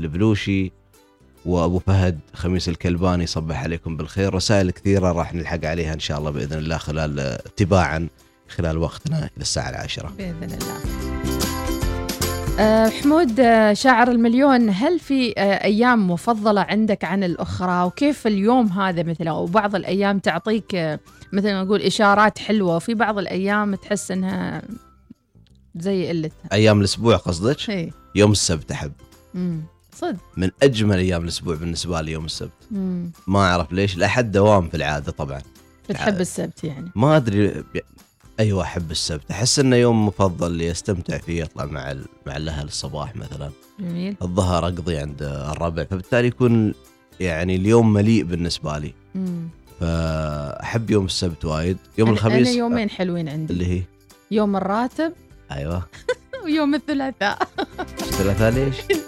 البلوشي. 0.00 0.72
وأبو 1.44 1.78
فهد 1.78 2.18
خميس 2.34 2.68
الكلباني 2.68 3.24
يصبح 3.24 3.62
عليكم 3.62 3.96
بالخير. 3.96 4.34
رسائل 4.34 4.70
كثيرة 4.70 5.12
راح 5.12 5.34
نلحق 5.34 5.64
عليها 5.64 5.94
إن 5.94 6.00
شاء 6.00 6.18
الله 6.18 6.30
بإذن 6.30 6.58
الله 6.58 6.76
خلال 6.76 7.38
تباعا. 7.56 8.08
خلال 8.48 8.78
وقتنا 8.78 9.18
إلى 9.18 9.30
الساعة 9.40 9.70
العاشرة. 9.70 10.12
بإذن 10.18 10.44
الله. 10.44 10.80
آه، 12.58 12.88
حمود 12.88 13.40
آه، 13.40 13.72
شاعر 13.72 14.10
المليون 14.10 14.70
هل 14.70 14.98
في 15.00 15.34
آه، 15.38 15.64
أيام 15.64 16.10
مفضلة 16.10 16.60
عندك 16.60 17.04
عن 17.04 17.24
الأخرى؟ 17.24 17.82
وكيف 17.86 18.26
اليوم 18.26 18.66
هذا 18.66 19.02
مثلا؟ 19.02 19.32
وبعض 19.32 19.74
الأيام 19.74 20.18
تعطيك 20.18 20.74
مثل 21.32 21.52
ما 21.52 21.62
نقول 21.62 21.82
إشارات 21.82 22.38
حلوة 22.38 22.76
وفي 22.76 22.94
بعض 22.94 23.18
الأيام 23.18 23.74
تحس 23.74 24.10
إنها 24.10 24.62
زي 25.76 26.08
قلتها 26.08 26.52
أيام 26.52 26.80
الأسبوع 26.80 27.16
قصدك؟ 27.16 27.70
إي. 27.70 27.92
يوم 28.14 28.32
السبت 28.32 28.70
أحب. 28.72 28.92
امم 29.34 29.60
صدق. 29.94 30.16
من 30.36 30.50
أجمل 30.62 30.96
أيام 30.96 31.22
الأسبوع 31.22 31.54
بالنسبة 31.54 32.00
لي 32.00 32.12
يوم 32.12 32.24
السبت. 32.24 32.50
مم. 32.70 33.10
ما 33.26 33.38
أعرف 33.38 33.72
ليش 33.72 33.96
الاحد 33.96 34.32
دوام 34.32 34.68
في 34.68 34.76
العادة 34.76 35.12
طبعا. 35.12 35.42
بتحب 35.88 36.20
السبت 36.20 36.64
يعني. 36.64 36.90
ما 36.94 37.16
أدري 37.16 37.64
أيوه 38.40 38.62
أحب 38.62 38.90
السبت. 38.90 39.30
أحس 39.30 39.58
إنه 39.58 39.76
يوم 39.76 40.06
مفضل 40.06 40.46
اللي 40.46 40.70
أستمتع 40.70 41.18
فيه 41.18 41.44
أطلع 41.44 41.64
مع 41.64 41.90
ال- 41.90 42.06
مع 42.26 42.36
الأهل 42.36 42.66
الصباح 42.66 43.16
مثلا. 43.16 43.50
جميل. 43.80 44.16
الظهر 44.22 44.64
أقضي 44.66 44.96
عند 44.96 45.22
الربع. 45.22 45.84
فبالتالي 45.84 46.26
يكون 46.28 46.74
يعني 47.20 47.56
اليوم 47.56 47.92
مليء 47.92 48.22
بالنسبة 48.24 48.78
لي. 48.78 48.94
مم. 49.14 49.48
فأحب 49.80 50.90
يوم 50.90 51.04
السبت 51.04 51.44
وايد. 51.44 51.76
يوم 51.98 52.08
أنا- 52.08 52.12
الخميس 52.12 52.48
أنا 52.48 52.56
يومين 52.56 52.90
حلوين 52.90 53.28
عندي. 53.28 53.52
اللي 53.52 53.66
هي؟ 53.66 53.82
يوم 54.30 54.56
الراتب. 54.56 55.12
أيوه. 55.52 55.86
ويوم 56.44 56.74
الثلاثاء. 56.74 57.48
الثلاثاء 58.00 58.50
ليش؟ 58.52 58.76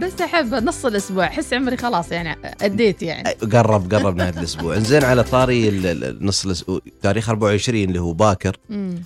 بس 0.00 0.20
أحب 0.20 0.54
نص 0.54 0.86
الأسبوع 0.86 1.26
أحس 1.26 1.52
عمري 1.52 1.76
خلاص 1.76 2.12
يعني 2.12 2.36
أديت 2.60 3.02
يعني. 3.02 3.30
قرب 3.30 3.94
قرب 3.94 4.16
نهاية 4.16 4.30
الأسبوع. 4.30 4.76
انزين 4.76 5.04
على 5.04 5.24
طاري 5.24 5.70
نص 6.20 6.44
الأسبوع 6.44 6.80
تاريخ 7.02 7.28
24 7.28 7.84
اللي 7.84 7.98
هو 7.98 8.12
باكر. 8.12 8.56
امم 8.70 9.02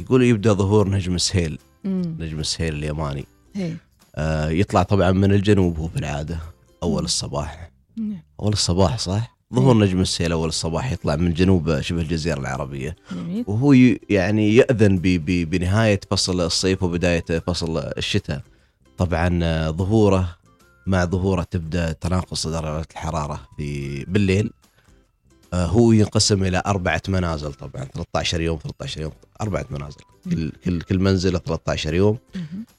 يقول 0.00 0.22
يبدأ 0.22 0.52
ظهور 0.52 0.88
نجم 0.88 1.18
سهيل 1.18 1.58
نجم 1.84 2.42
سهيل 2.42 2.74
اليماني. 2.74 3.24
آه 4.16 4.48
يطلع 4.48 4.82
طبعا 4.82 5.12
من 5.12 5.32
الجنوب 5.32 5.78
هو 5.78 5.86
بالعادة 5.86 6.38
أول 6.82 7.04
الصباح. 7.04 7.70
نعم. 7.96 8.22
أول 8.40 8.52
الصباح 8.52 8.98
صح؟ 8.98 9.36
ظهور 9.54 9.78
نجم 9.78 10.00
السهيل 10.00 10.32
أول 10.32 10.48
الصباح 10.48 10.92
يطلع 10.92 11.16
من 11.16 11.32
جنوب 11.32 11.80
شبه 11.80 12.00
الجزيرة 12.00 12.40
العربية. 12.40 12.96
وهو 13.46 13.72
يعني 14.10 14.56
يأذن 14.56 14.98
بنهاية 15.24 16.00
فصل 16.10 16.40
الصيف 16.40 16.82
وبداية 16.82 17.24
فصل 17.46 17.78
الشتاء. 17.78 18.40
طبعا 18.98 19.38
آه، 19.42 19.70
ظهوره 19.70 20.36
مع 20.86 21.04
ظهوره 21.04 21.42
تبدأ 21.42 21.92
تناقص 21.92 22.46
درجات 22.46 22.90
الحرارة 22.90 23.40
في 23.56 24.04
بالليل. 24.04 24.50
آه، 25.52 25.66
هو 25.66 25.92
ينقسم 25.92 26.44
إلى 26.44 26.62
أربعة 26.66 27.02
منازل 27.08 27.52
طبعا 27.52 27.84
13 27.84 28.40
يوم 28.40 28.58
13 28.58 29.00
يوم 29.00 29.12
أربعة 29.40 29.66
منازل. 29.70 30.00
كل 30.24 30.52
كل 30.64 30.80
كل 30.82 30.98
منزله 30.98 31.38
13 31.38 31.94
يوم. 31.94 32.18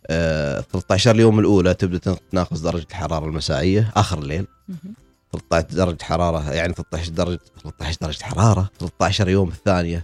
آه، 0.07 0.59
13 0.61 1.11
اليوم 1.11 1.39
الأولى 1.39 1.73
تبدأ 1.73 2.15
تناقص 2.31 2.59
درجة 2.59 2.85
الحرارة 2.89 3.25
المسائية 3.25 3.91
آخر 3.95 4.19
الليل. 4.19 4.47
مهم. 4.69 4.93
13 5.31 5.75
درجة 5.75 6.03
حرارة 6.03 6.51
يعني 6.53 6.73
13 6.73 7.09
درجة 7.11 7.39
13 7.63 7.97
درجة 8.01 8.23
حرارة 8.23 8.69
13 8.79 9.29
يوم 9.29 9.47
الثانية 9.49 10.03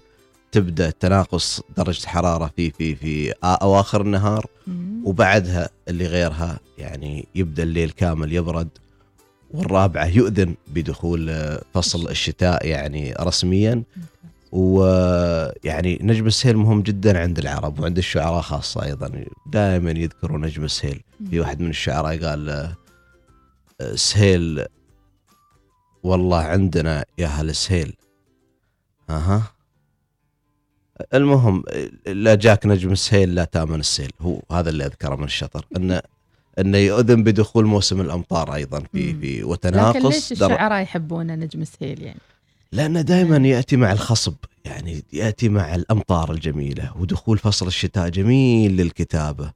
تبدأ 0.51 0.89
تناقص 0.89 1.61
درجة 1.77 2.03
الحراره 2.03 2.51
في 2.55 2.71
في 2.71 2.95
في 2.95 3.33
أواخر 3.43 4.01
النهار. 4.01 4.45
وبعدها 5.03 5.69
اللي 5.87 6.05
غيرها 6.07 6.59
يعني 6.77 7.27
يبدأ 7.35 7.63
الليل 7.63 7.89
كامل 7.89 8.33
يبرد 8.33 8.67
والرابعة 9.51 10.05
يؤذن 10.05 10.55
بدخول 10.67 11.29
آه، 11.29 11.61
فصل 11.73 12.09
الشتاء 12.09 12.67
يعني 12.67 13.13
رسميا. 13.19 13.83
ويعني 14.51 15.99
نجم 16.01 16.27
السهيل 16.27 16.57
مهم 16.57 16.81
جدا 16.81 17.19
عند 17.19 17.39
العرب 17.39 17.79
وعند 17.79 17.97
الشعراء 17.97 18.41
خاصة 18.41 18.83
أيضا. 18.83 19.25
دائما 19.45 19.91
يذكروا 19.91 20.37
نجم 20.37 20.63
السهيل. 20.63 21.01
في 21.29 21.39
واحد 21.39 21.61
من 21.61 21.69
الشعراء 21.69 22.25
قال 22.25 22.49
آه، 22.49 22.75
آه، 23.81 23.95
سهيل 23.95 24.65
والله 26.03 26.37
عندنا 26.39 27.05
يا 27.17 27.25
أهل 27.27 27.55
سهيل 27.55 27.93
أها. 29.09 29.43
المهم 31.13 31.63
لا 32.07 32.35
جاك 32.35 32.65
نجم 32.65 32.91
السهيل 32.91 33.35
لا 33.35 33.43
تامن 33.45 33.79
السيل. 33.79 34.11
هو 34.21 34.41
هذا 34.51 34.69
اللي 34.69 34.85
أذكره 34.85 35.15
من 35.15 35.23
الشطر 35.23 35.65
انه 35.77 36.01
إنه 36.59 36.77
يؤذن 36.77 37.23
بدخول 37.23 37.65
موسم 37.65 38.01
الأمطار 38.01 38.53
أيضا 38.55 38.79
في. 38.79 39.13
في 39.13 39.37
لكن 39.39 39.49
وتناقص 39.49 40.05
ليش 40.05 40.33
در- 40.39 40.45
الشعراء 40.51 40.81
يحبون 40.81 41.27
نجم 41.27 41.61
السهيل 41.61 42.01
يعني؟ 42.01 42.19
لأنه 42.71 43.01
دائما 43.01 43.37
يأتي 43.47 43.75
مع 43.77 43.91
الخصب 43.91 44.33
يعني 44.65 45.03
يأتي 45.13 45.49
مع 45.49 45.75
الأمطار 45.75 46.31
الجميلة 46.31 46.91
ودخول 46.99 47.37
فصل 47.37 47.67
الشتاء 47.67 48.09
جميل 48.09 48.77
للكتابة. 48.77 49.51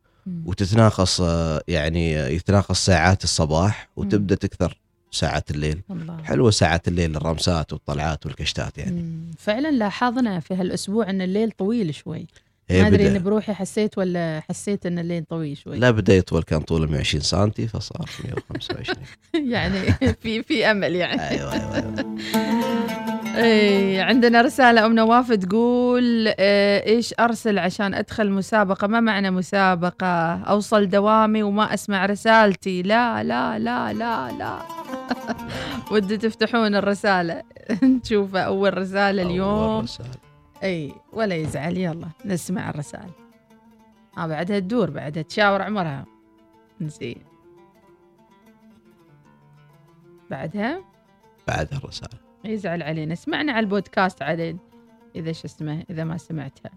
وتتناقص 0.46 1.22
آه، 1.22 1.62
يعني 1.68 2.12
يتناقص 2.14 2.86
ساعات 2.86 3.24
الصباح 3.24 3.90
وتبدأ 3.96 4.36
تكثر 4.36 4.78
ساعات 5.15 5.51
الليل. 5.51 5.81
الله. 5.91 6.24
حلوة 6.24 6.51
ساعات 6.51 6.88
الليل 6.88 7.15
الرمسات 7.15 7.74
والطلعات 7.74 8.25
والكشتات 8.25 8.77
يعني. 8.77 9.01
مم. 9.01 9.31
فعلا 9.39 9.72
لاحظنا 9.72 10.39
في 10.39 10.53
هالأسبوع 10.53 11.10
إن 11.10 11.22
الليل 11.22 11.51
طويل 11.51 11.95
شوي. 11.95 12.27
هي 12.69 12.81
ما 12.81 12.88
أدري 12.88 13.03
إيه، 13.03 13.10
بدأ. 13.10 13.17
ان 13.17 13.24
بروحي 13.24 13.53
حسيت 13.53 13.98
ولا 13.98 14.41
حسيت 14.50 14.86
إن 14.86 15.00
الليل 15.00 15.24
طويل 15.25 15.57
شوي. 15.57 15.77
لا 15.77 15.91
بدا 15.91 16.15
يطول 16.15 16.43
كان 16.43 16.62
طوله 16.62 16.88
120 16.88 17.22
سم 17.24 17.50
فصار 17.67 18.10
125 18.25 18.98
يعني 19.53 19.93
في 20.22 20.43
في 20.43 20.72
أمل 20.72 20.95
يعني. 20.95 21.22
أيوه 21.29 21.53
أيوه, 21.53 21.75
أيوة. 21.75 23.14
اي 23.38 24.01
عندنا 24.01 24.42
رسالة 24.42 24.86
أم 24.86 24.94
نواف 24.96 25.32
تقول 25.32 26.34
آه، 26.39 26.86
إيش 26.88 27.13
أرسل 27.20 27.60
عشان 27.60 27.94
أدخل 27.94 28.32
مسابقة؟ 28.32 28.88
ما 28.88 29.00
معنى 29.00 29.32
مسابقة؟ 29.32 30.36
أوصل 30.44 30.86
دوامي 30.89 31.44
وما 31.44 31.74
أسمع 31.74 32.06
رسالتي. 32.06 32.82
لا 32.82 33.24
لا 33.24 33.60
لا 33.60 33.94
لا 33.94 34.32
لا. 34.32 34.60
ودي 35.92 36.18
تفتحون 36.18 36.75
الرسالة. 36.75 37.44
نشوف 37.84 38.36
أول 38.36 38.77
رسالة 38.77 39.22
أول 39.24 39.32
اليوم. 39.32 39.80
رسالة. 39.84 40.10
إي 40.63 40.94
ولا 41.13 41.36
يزعل. 41.36 41.77
يلا 41.77 42.08
نسمع 42.25 42.70
الرسالة. 42.70 43.12
آه 44.18 44.27
بعدها 44.27 44.60
تدور 44.60 44.89
بعدها 44.89 45.24
تشاور 45.24 45.62
عمرها. 45.62 46.06
نسي 46.82 47.18
بعدها؟ 50.32 50.82
بعد 51.48 51.74
الرسالة. 51.74 52.25
يزعل 52.50 52.84
علينا. 52.84 53.14
اسمعنا 53.14 53.52
على 53.52 53.64
البودكاست 53.64 54.22
عدد 54.22 54.58
إذا 55.16 55.32
شو 55.32 55.46
اسمه 55.46 55.84
إذا 55.90 56.04
ما 56.04 56.18
سمعتها. 56.18 56.72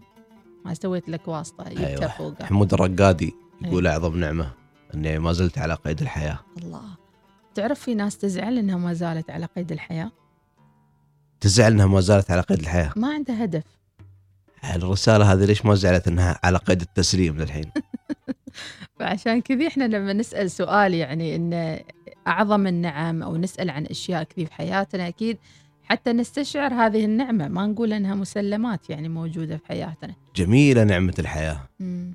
ما 0.64 0.74
سويت 0.74 1.08
لك 1.08 1.28
واسطة 1.28 1.64
جبتها 1.68 2.14
أيوة. 2.20 2.36
حمود 2.42 2.74
الرقادي 2.74 3.34
يقول 3.62 3.86
أيوة. 3.86 4.02
أعظم 4.02 4.20
نعمة 4.20 4.50
إني 4.94 5.18
ما 5.18 5.32
زلت 5.32 5.58
على 5.58 5.74
قيد 5.74 6.00
الحياة. 6.00 6.38
الله. 6.58 6.82
تعرف 7.54 7.80
في 7.80 7.94
ناس 7.94 8.18
تزعل 8.18 8.58
إنها 8.58 8.76
ما 8.76 8.92
زالت 8.92 9.30
على 9.30 9.46
قيد 9.56 9.72
الحياة؟ 9.72 10.12
تزعل 11.40 11.72
إنها 11.72 11.86
ما 11.86 12.00
زالت 12.00 12.30
على 12.30 12.40
قيد 12.40 12.58
الحياة؟ 12.58 12.92
ما 12.96 13.12
عندها 13.12 13.44
هدف. 13.44 13.64
الرسالة 14.74 15.32
هذه 15.32 15.44
ليش 15.44 15.66
ما 15.66 15.74
زعلت 15.74 16.08
إنها 16.08 16.38
على 16.44 16.58
قيد 16.58 16.80
التسليم 16.80 17.36
للحين؟ 17.36 17.70
فعشان 18.98 19.40
كذي 19.40 19.66
إحنا 19.66 19.84
لما 19.84 20.12
نسأل 20.12 20.50
سؤال 20.50 20.94
يعني 20.94 21.36
إن 21.36 21.80
أعظم 22.28 22.66
النعم 22.66 23.22
أو 23.22 23.36
نسأل 23.36 23.70
عن 23.70 23.86
أشياء 23.86 24.22
كثير 24.22 24.46
في 24.46 24.54
حياتنا 24.54 25.08
أكيد 25.08 25.38
حتى 25.84 26.12
نستشعر 26.12 26.74
هذه 26.74 27.04
النعمة 27.04 27.48
ما 27.48 27.66
نقول 27.66 27.92
إنها 27.92 28.14
مسلمات 28.14 28.90
يعني 28.90 29.08
موجودة 29.08 29.56
في 29.56 29.66
حياتنا. 29.66 30.14
جميلة 30.36 30.84
نعمة 30.84 31.14
الحياة. 31.18 31.68
مم. 31.80 32.14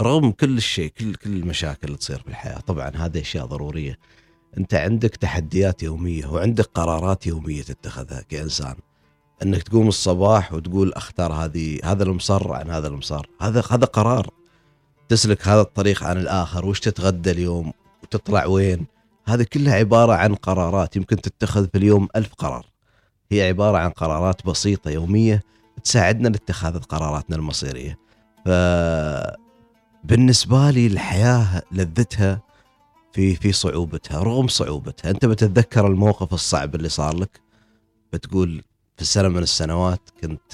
رغم 0.00 0.30
كل 0.30 0.56
الشيء 0.56 0.92
كل 0.98 1.14
كل 1.14 1.30
المشاكل 1.30 1.86
اللي 1.86 1.96
تصير 1.96 2.18
في 2.18 2.28
الحياة 2.28 2.60
طبعا 2.60 2.92
هذه 2.96 3.20
أشياء 3.20 3.46
ضرورية. 3.46 3.98
أنت 4.58 4.74
عندك 4.74 5.16
تحديات 5.16 5.82
يومية 5.82 6.26
وعندك 6.26 6.64
قرارات 6.74 7.26
يومية 7.26 7.62
تتخذها 7.62 8.22
كإنسان. 8.28 8.74
إنك 9.42 9.62
تقوم 9.62 9.88
الصباح 9.88 10.52
وتقول 10.52 10.92
أختار 10.92 11.32
هذه 11.32 11.80
هذا 11.84 12.02
المصر 12.02 12.52
عن 12.52 12.70
هذا 12.70 12.88
المصر. 12.88 13.26
هذا 13.40 13.62
هذا 13.70 13.84
قرار. 13.84 14.30
تسلك 15.08 15.48
هذا 15.48 15.60
الطريق 15.60 16.04
عن 16.04 16.16
الآخر. 16.16 16.66
وش 16.66 16.80
تتغدى 16.80 17.30
اليوم؟ 17.30 17.72
وتطلع 18.02 18.46
وين؟ 18.46 18.86
هذه 19.30 19.46
كلها 19.52 19.74
عبارة 19.74 20.12
عن 20.12 20.34
قرارات 20.34 20.96
يمكن 20.96 21.16
تتخذ 21.16 21.68
في 21.68 21.78
اليوم 21.78 22.08
ألف 22.16 22.34
قرار. 22.34 22.66
هي 23.32 23.48
عبارة 23.48 23.78
عن 23.78 23.90
قرارات 23.90 24.46
بسيطة 24.46 24.90
يومية 24.90 25.42
تساعدنا 25.84 26.28
لاتخاذ 26.28 26.78
قراراتنا 26.78 27.36
المصيرية. 27.36 27.98
ف 28.46 28.48
بالنسبة 30.04 30.70
لي 30.70 30.86
الحياة 30.86 31.62
لذتها 31.72 32.40
في 33.12 33.34
في 33.34 33.52
صعوبتها 33.52 34.22
رغم 34.22 34.48
صعوبتها. 34.48 35.10
أنت 35.10 35.26
بتتذكر 35.26 35.86
الموقف 35.86 36.34
الصعب 36.34 36.74
اللي 36.74 36.88
صار 36.88 37.16
لك؟ 37.16 37.40
بتقول 38.12 38.64
في 38.96 39.04
سنه 39.04 39.28
من 39.28 39.42
السنوات 39.42 40.00
كنت 40.20 40.52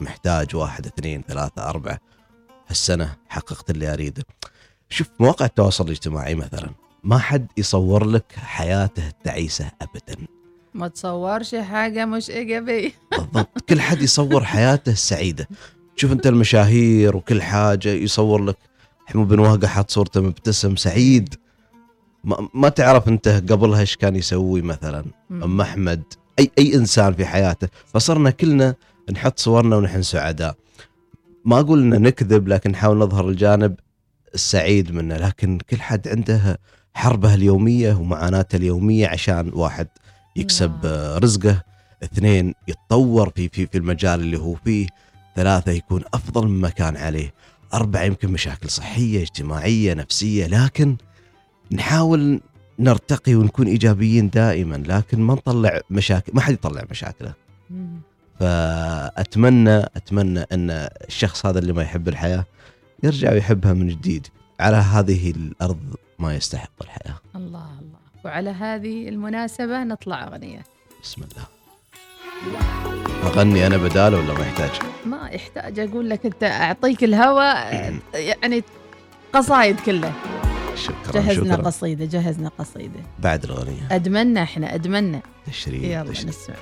محتاج 0.00 0.56
واحد 0.56 0.86
اثنين 0.86 1.22
ثلاثة 1.28 1.68
أربعة. 1.68 2.00
هالسنة 2.68 3.16
حققت 3.28 3.70
اللي 3.70 3.92
أريده. 3.92 4.24
شوف 4.88 5.08
مواقع 5.20 5.46
التواصل 5.46 5.84
الاجتماعي 5.84 6.34
مثلا. 6.34 6.83
ما 7.04 7.18
حد 7.18 7.46
يصور 7.56 8.04
لك 8.04 8.32
حياته 8.36 9.08
التعيسة 9.08 9.70
أبدا. 9.82 10.26
ما 10.74 10.88
تصورش 10.88 11.54
حاجة 11.54 12.04
مش 12.06 12.30
إيجابية. 12.30 12.92
بالضبط. 13.10 13.60
كل 13.68 13.80
حد 13.80 14.02
يصور 14.02 14.44
حياته 14.44 14.92
السعيدة 14.92 15.48
شوف 15.96 16.12
أنت 16.12 16.26
المشاهير 16.26 17.16
وكل 17.16 17.42
حاجة 17.42 17.88
يصور 17.88 18.44
لك. 18.44 18.56
حمو 19.06 19.24
بن 19.24 19.38
وهقة 19.38 19.66
حاط 19.66 19.90
صورته 19.90 20.20
مبتسم 20.20 20.76
سعيد. 20.76 21.34
ما, 22.24 22.48
ما 22.54 22.68
تعرف 22.68 23.08
أنت 23.08 23.28
قبلها 23.28 23.80
إيش 23.80 23.96
كان 23.96 24.16
يسوي 24.16 24.62
مثلا. 24.62 25.04
أم 25.30 25.60
أحمد. 25.60 26.02
اي 26.38 26.50
أي 26.58 26.74
إنسان 26.74 27.12
في 27.14 27.26
حياته. 27.26 27.68
فصرنا 27.86 28.30
كلنا 28.30 28.74
نحط 29.12 29.38
صورنا 29.38 29.76
ونحن 29.76 30.02
سعداء. 30.02 30.56
ما 31.44 31.60
أقول 31.60 31.94
ان 31.94 32.02
نكذب 32.02 32.48
لكن 32.48 32.70
نحاول 32.70 32.98
نظهر 32.98 33.28
الجانب 33.28 33.74
السعيد 34.34 34.92
منه. 34.92 35.16
لكن 35.16 35.58
كل 35.70 35.80
حد 35.80 36.08
عنده 36.08 36.58
حربه 36.94 37.34
اليومية 37.34 37.94
ومعاناته 37.94 38.56
اليومية 38.56 39.08
عشان 39.08 39.50
واحد 39.54 39.88
يكسب 40.36 40.70
نعم. 40.70 40.80
آه، 40.84 41.18
رزقه 41.18 41.62
اثنين 42.02 42.54
يتطور 42.68 43.30
في 43.30 43.48
في 43.48 43.66
في 43.66 43.78
المجال 43.78 44.20
اللي 44.20 44.38
هو 44.38 44.54
فيه 44.54 44.86
ثلاثة 45.36 45.72
يكون 45.72 46.02
أفضل 46.14 46.48
مما 46.48 46.68
كان 46.68 46.96
عليه 46.96 47.34
أربعة 47.74 48.02
يمكن 48.02 48.28
مشاكل 48.28 48.70
صحية 48.70 49.22
اجتماعية 49.22 49.94
نفسية 49.94 50.46
لكن 50.46 50.96
نحاول 51.72 52.40
نرتقي 52.78 53.34
ونكون 53.34 53.66
إيجابيين 53.66 54.30
دائما 54.30 54.76
لكن 54.76 55.20
ما 55.20 55.34
نطلع 55.34 55.80
مشاكل 55.90 56.32
ما 56.34 56.40
حد 56.40 56.52
يطلع 56.52 56.84
مشاكله. 56.90 57.34
فاتمنى 58.40 59.78
أتمنى 59.78 60.40
أن 60.40 60.70
الشخص 61.08 61.46
هذا 61.46 61.58
اللي 61.58 61.72
ما 61.72 61.82
يحب 61.82 62.08
الحياة 62.08 62.44
يرجع 63.02 63.32
ويحبها 63.32 63.72
من 63.72 63.88
جديد 63.88 64.26
على 64.60 64.76
هذه 64.76 65.30
الأرض 65.30 65.96
ما 66.18 66.34
يستحق 66.34 66.70
الحياة. 66.80 67.16
الله 67.36 67.66
الله. 67.80 67.98
وعلى 68.24 68.50
هذه 68.50 69.08
المناسبة 69.08 69.84
نطلع 69.84 70.24
أغنية. 70.24 70.62
بسم 71.02 71.22
الله. 71.22 71.44
أغني 73.24 73.66
أنا 73.66 73.76
بداله 73.76 74.18
ولا 74.18 74.34
ما 74.34 74.40
يحتاج؟ 74.40 74.70
ما 75.06 75.28
يحتاج 75.28 75.78
أقول 75.78 76.10
لك 76.10 76.26
أنت 76.26 76.44
أعطيك 76.44 77.04
الهواء 77.04 77.94
يعني 78.14 78.62
قصايد 79.32 79.80
كلها 79.80 80.12
شكرا 80.76 81.12
جهزنا 81.12 81.54
شكرا. 81.54 81.66
قصيدة 81.66 82.04
جهزنا 82.04 82.50
قصيدة. 82.58 83.00
بعد 83.18 83.44
الأغنية. 83.44 83.88
أدمنا 83.90 84.42
إحنا 84.42 84.74
أدمنا 84.74 85.20
تشريف 85.46 85.82
يلا 85.82 86.12
تشريف. 86.12 86.28
نسمع. 86.28 86.56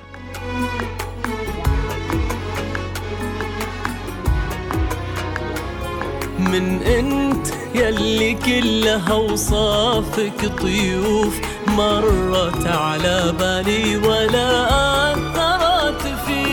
من 6.39 6.81
انت 6.83 7.47
يلي 7.75 8.33
كلها 8.33 9.13
وصافك 9.13 10.51
طيوف 10.61 11.39
مرت 11.67 12.67
على 12.67 13.33
بالي 13.39 13.97
ولا 13.97 14.65
أثرت 15.13 16.01
في. 16.25 16.43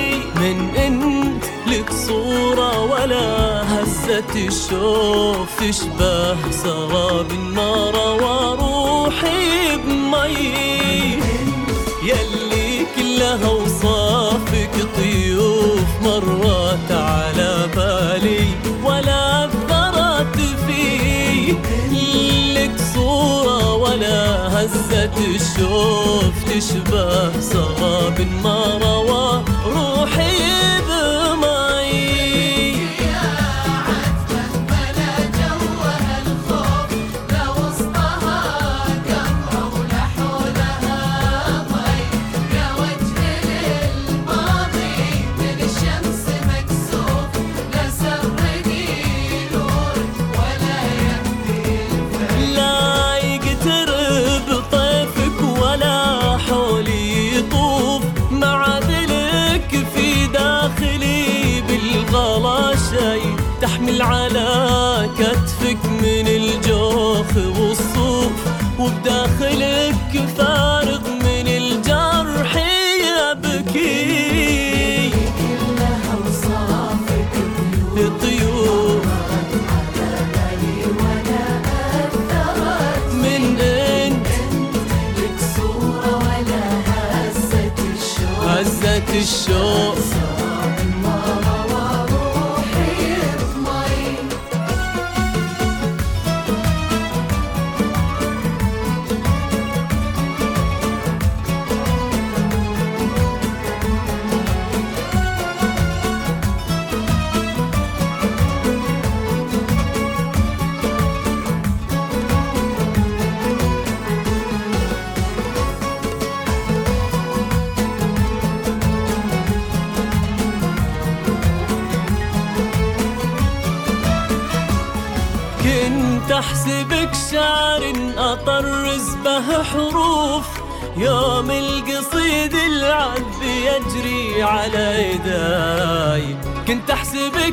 من 0.41 0.77
انت 0.77 1.45
لك 1.67 1.93
صورة 1.93 2.85
ولا 2.85 3.63
هزت 3.73 4.37
الشوف 4.37 5.61
تشبه 5.61 6.51
سراب 6.51 7.31
النار 7.31 7.97
وروحي 7.97 9.77
بمي 9.77 10.90
هزت 24.75 25.19
الشوف 25.19 26.35
تشبه 26.45 27.41
سراب 27.41 28.21
ما 28.43 28.79
روى 28.83 29.45
روحي 29.67 30.39
بمي 30.89 31.30
you 78.01 78.09
do 78.19 78.30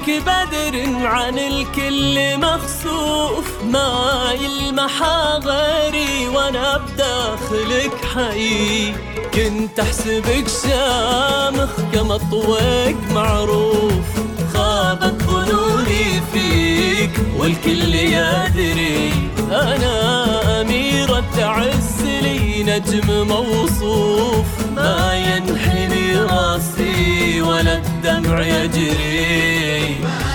احسبك 0.07 0.19
بدر 0.19 1.05
عن 1.07 1.39
الكل 1.39 2.37
مخسوف. 2.37 3.45
ما 3.71 4.33
يلمح 4.41 5.03
غيري 5.43 6.27
وأنا 6.27 6.77
بداخلك 6.77 7.91
حي. 8.15 8.93
كنت 9.33 9.79
أحسبك 9.79 10.45
شامخ 10.63 11.69
كما 11.93 12.17
طويق 12.31 12.97
معروف. 13.11 14.05
خابت 14.53 15.23
ظنوني 15.23 16.21
فيك 16.33 17.11
والكل 17.37 17.95
يدري. 17.95 19.11
أنا 19.51 20.61
اميرة 20.61 21.35
عز 21.39 22.01
لي 22.03 22.63
نجم 22.63 23.27
موصوف. 23.27 24.45
ما 24.75 25.13
ينحني 25.15 26.17
راسي 26.17 27.41
ولا 27.41 27.81
الدمع 28.07 28.41
يجري. 28.41 30.26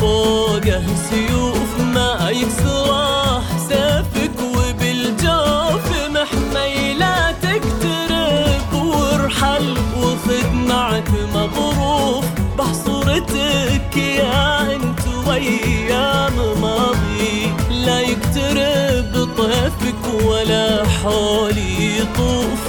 فوقه 0.00 0.82
سيوف 1.10 1.80
ما 1.94 2.30
يكسره 2.30 3.42
سيفك 3.68 4.38
وبالجوف 4.40 5.86
محمي 6.10 6.94
لا 6.94 7.32
تقترب 7.42 8.72
وارحل 8.72 9.76
وخذ 9.96 10.52
معك 10.52 11.10
مظروف. 11.34 12.24
بحصورتك 12.58 13.96
يا 13.96 14.74
أنت 14.74 15.00
وأيام 15.26 16.60
ماضي. 16.60 17.52
لا 17.70 18.00
يقترب 18.00 19.28
طيفك 19.38 20.24
ولا 20.24 20.88
حولي 20.88 21.98
يطوف 21.98 22.67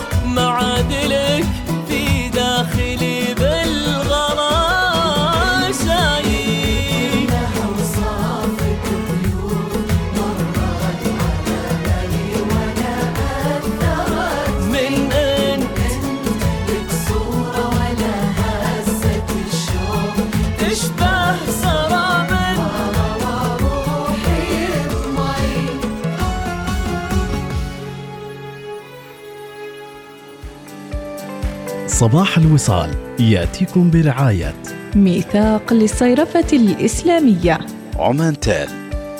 صباح 32.00 32.38
الوصال 32.38 32.90
يأتيكم 33.20 33.92
برعاية 33.92 34.54
ميثاق 34.96 35.74
للصيرفة 35.74 36.46
الإسلامية. 36.54 37.60
عمان 37.96 38.40
تال 38.40 38.68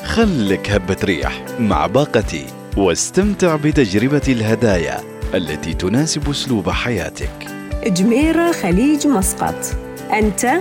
خلك 0.04 0.70
هبة 0.72 0.98
ريح 1.04 1.46
مع 1.60 1.88
باقتي 1.88 2.46
واستمتع 2.78 3.56
بتجربة 3.56 4.22
الهدايا 4.28 5.00
التي 5.34 5.74
تناسب 5.74 6.30
أسلوب 6.30 6.70
حياتك. 6.70 7.48
جميرة 7.88 8.52
خليج 8.52 9.08
مسقط 9.08 9.76
أنت 10.14 10.52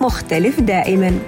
مختلف 0.00 0.60
دائما. 0.60 1.18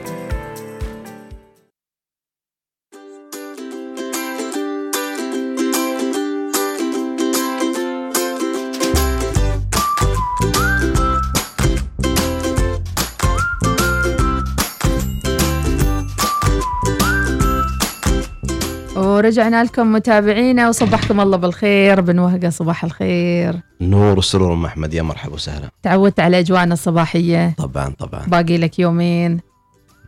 ورجعنا 19.19 19.65
لكم 19.65 19.93
متابعينا 19.93 20.69
وصبحكم 20.69 21.21
الله 21.21 21.37
بالخير 21.37 22.01
بن 22.01 22.19
وهقة 22.19 22.51
صباح 22.51 22.85
الخير. 22.85 23.61
نور 23.81 24.17
والسرور 24.17 24.53
أم 24.53 24.65
أحمد 24.65 24.95
يا 24.95 25.03
مرحبا 25.03 25.35
وسهلا. 25.35 25.71
تعودت 25.83 26.21
على 26.21 26.39
اجواءنا 26.39 26.75
الصباحية. 26.75 27.55
طبعا 27.59 27.95
طبعا. 27.99 28.27
باقي 28.27 28.59
لك 28.59 28.79
يومين. 28.79 29.41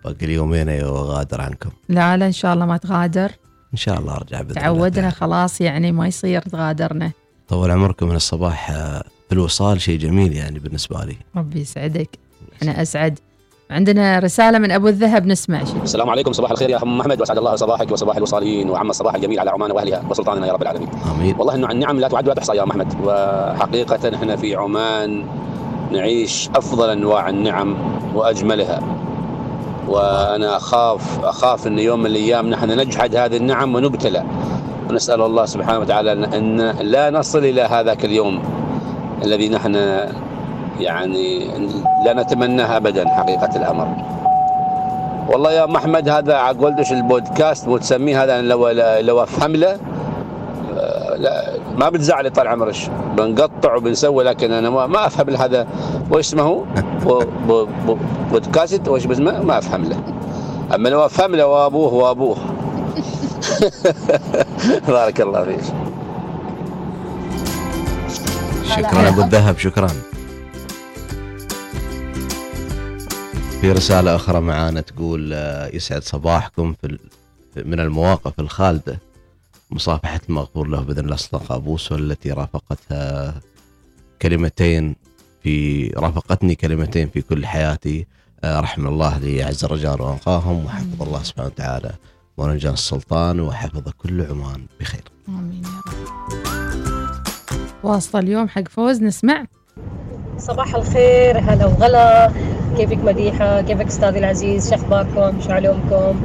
باقي 0.05 0.27
لي 0.27 0.35
يومين 0.35 0.69
أيوه 0.69 1.03
غادر 1.03 1.41
عنكم. 1.41 1.71
لا 1.89 2.17
لا 2.17 2.27
إن 2.27 2.33
شاء 2.33 2.55
الله 2.55 2.67
ما 2.67 2.77
تغادر. 2.77 3.31
إن 3.73 3.79
شاء 3.79 4.01
الله 4.01 4.17
أرجع 4.17 4.43
بإذن 4.43 4.51
الله. 4.51 4.63
تعودنا 4.63 5.11
خلاص 5.11 5.61
يعني 5.61 5.93
ما 5.93 6.07
يصير 6.07 6.43
تغادرنا. 6.43 7.11
طول 7.49 7.71
عمركم 7.71 8.09
من 8.09 8.17
الصباح 8.17 8.71
آه، 8.71 9.05
في 9.29 9.33
الوصال 9.35 9.81
شيء 9.81 9.99
جميل 9.99 10.33
يعني 10.33 10.59
بالنسبة 10.59 11.05
لي. 11.05 11.17
ربي 11.37 11.61
يسعدك. 11.61 12.19
إحنا 12.57 12.83
أسعد. 12.83 13.19
عندنا 13.71 14.19
رسالة 14.19 14.59
من 14.59 14.71
أبو 14.71 14.89
الذهب 14.89 15.27
نسمع 15.27 15.65
شيء 15.65 15.83
السلام 15.83 16.11
عليكم 16.11 16.33
صباح 16.33 16.51
الخير 16.51 16.71
يا 16.71 16.83
أم 16.83 17.01
احمد 17.01 17.21
وأسعد 17.21 17.39
الله 17.39 17.57
صباحك 17.57 17.93
وصباح 17.93 18.17
الوصالين 18.17 18.71
وعم 18.71 18.91
الصباح 18.91 19.15
الجميل 19.15 19.41
على 19.41 19.51
عمان 19.51 19.73
وأهلها 19.73 20.03
وسلطاننا 20.11 20.47
يا 20.47 20.53
رب 20.53 20.63
العالمين. 20.63 20.89
آمين 21.17 21.37
والله 21.39 21.55
إنه 21.55 21.71
النعم 21.71 22.01
لا 22.01 22.09
تعد 22.09 22.27
ولا 22.27 22.35
تحصى 22.35 22.57
يا 22.57 22.63
أم 22.63 22.71
أحمد 22.71 22.95
وحقيقة 23.05 24.15
إحنا 24.15 24.37
في 24.37 24.57
عمان 24.57 25.25
نعيش 25.93 26.49
أفضل 26.57 26.91
أنواع 26.91 27.29
النعم 27.29 27.77
وأجملها. 28.15 28.81
وأنا 29.89 30.57
أخاف 30.57 31.25
أخاف 31.25 31.67
إن 31.67 31.79
يوم 31.79 32.01
من 32.01 32.07
الأيام 32.07 32.51
نحن 32.51 32.71
نجحد 32.81 33.17
هذه 33.17 33.37
النعم 33.37 33.75
ونبتلى. 33.75 34.25
ونسأل 34.91 35.23
الله 35.23 35.45
سبحانه 35.45 35.79
وتعالى 35.79 36.13
ان 36.13 36.61
أن 36.61 36.87
لا 36.87 37.11
نصل 37.11 37.39
إلى 37.39 37.63
هذاك 37.63 38.05
اليوم 38.05 38.43
الذي 39.25 39.49
نحن 39.49 39.75
يعني 40.79 41.49
لا 42.05 42.13
نتمناه 42.23 42.77
ابدا 42.77 43.09
حقيقة 43.09 43.57
الأمر. 43.57 43.89
والله 45.29 45.53
يا 45.53 45.65
ام 45.65 45.77
احمد 45.77 46.09
هذا 46.09 46.35
عقولدش 46.35 46.93
البودكاست 46.93 47.69
وتسميه 47.69 48.25
هذا 48.25 48.41
لو 48.43 48.69
لو 49.01 49.23
افهم 49.23 49.57
له 49.57 49.79
آه، 50.79 51.17
لا 51.17 51.53
ما 51.77 51.89
بتزعلي 51.89 52.31
طال 52.31 52.49
عمرك 52.49 52.75
بنقطع 53.17 53.75
وبنسوي 53.77 54.25
لكن 54.25 54.53
أنا 54.53 54.71
ما, 54.71 55.07
أفهم 55.07 55.37
هذا. 55.37 55.67
وش 56.11 56.19
اسمه 56.27 56.65
بو- 57.05 57.25
بو- 57.47 57.67
بو- 57.87 57.97
بودكاست؟ 58.31 58.89
وش 58.89 59.07
اسمه 59.07 59.41
ما 59.43 59.59
أفهم 59.59 59.85
له. 59.85 59.97
أما 60.75 60.89
لو 60.89 61.07
أفهم 61.07 61.35
له 61.35 61.47
وابوه 61.47 61.95
وابوه 61.95 62.37
بارك 64.89 65.21
الله 65.21 65.45
فيك. 65.45 65.61
شكرا 68.77 69.09
أبو 69.09 69.21
الذهب 69.21 69.59
شكرا. 69.59 69.89
في 73.61 73.73
رسالة 73.73 74.17
أخرى 74.17 74.41
معانا 74.41 74.81
تقول 74.81 75.33
آه، 75.33 75.71
يسعد 75.75 76.03
صباحكم 76.03 76.73
في 76.73 76.99
من 77.57 77.81
المواقف 77.81 78.41
الخالدة. 78.41 78.99
مصافحة 79.71 80.21
المغفور 80.29 80.69
له 80.69 80.81
بإذن 80.81 81.05
الله 81.05 81.17
صدق 81.17 81.53
أبوس 81.53 81.93
والتي 81.93 82.31
رافقتها 82.31 83.35
كلمتين 84.23 84.97
في 85.43 85.87
رافقتني 85.89 86.55
كلمتين 86.55 87.09
في 87.09 87.23
كل 87.23 87.47
حياتي. 87.47 88.07
آه، 88.45 88.61
رحم 88.61 88.87
الله 88.87 89.19
لي 89.19 89.45
أعز 89.45 89.65
الرجال 89.65 90.03
وأنقاهم 90.03 90.65
وحفظ 90.65 91.03
الله 91.03 91.23
سبحانه 91.23 91.47
وتعالى 91.47 91.93
ونجان 92.37 92.73
السلطان 92.73 93.41
وحفظ 93.41 93.89
كل 93.99 94.23
عمان 94.23 94.67
بخير. 94.81 95.05
آمين 95.29 95.63
يا 95.65 95.81
رب. 95.87 96.01
واسطة 97.85 98.19
اليوم 98.19 98.49
حق 98.49 98.69
فوز 98.69 99.03
نسمع. 99.03 99.45
صباح 100.39 100.75
الخير 100.75 101.39
هلا 101.39 101.67
وغلا. 101.67 102.33
كيفك 102.77 102.99
مديحة؟ 103.05 103.61
كيفك 103.61 103.87
أستاذي 103.87 104.19
العزيز؟ 104.19 104.71
شو 104.71 104.75
أخباركم؟ 104.75 105.41
شو 105.41 105.53
علومكم؟ 105.53 106.21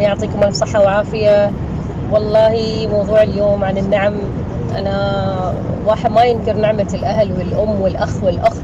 يعطيكم 0.00 0.42
ألف 0.42 0.54
صحة 0.54 0.82
وعافية. 0.82 1.50
والله 2.12 2.88
موضوع 2.92 3.22
اليوم 3.22 3.64
عن 3.64 3.78
النعم 3.78 4.14
أنا 4.78 5.54
واحد 5.86 6.10
ما 6.10 6.24
ينكر 6.24 6.56
نعمة 6.56 6.86
الأهل 6.94 7.32
والأم 7.32 7.80
والأخ 7.80 8.24
والأخت 8.24 8.62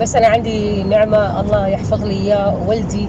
بس 0.00 0.16
أنا 0.16 0.26
عندي 0.26 0.82
نعمة 0.82 1.40
الله 1.40 1.68
يحفظ 1.68 2.04
لي 2.04 2.14
إياه 2.14 2.54
ولدي. 2.66 3.08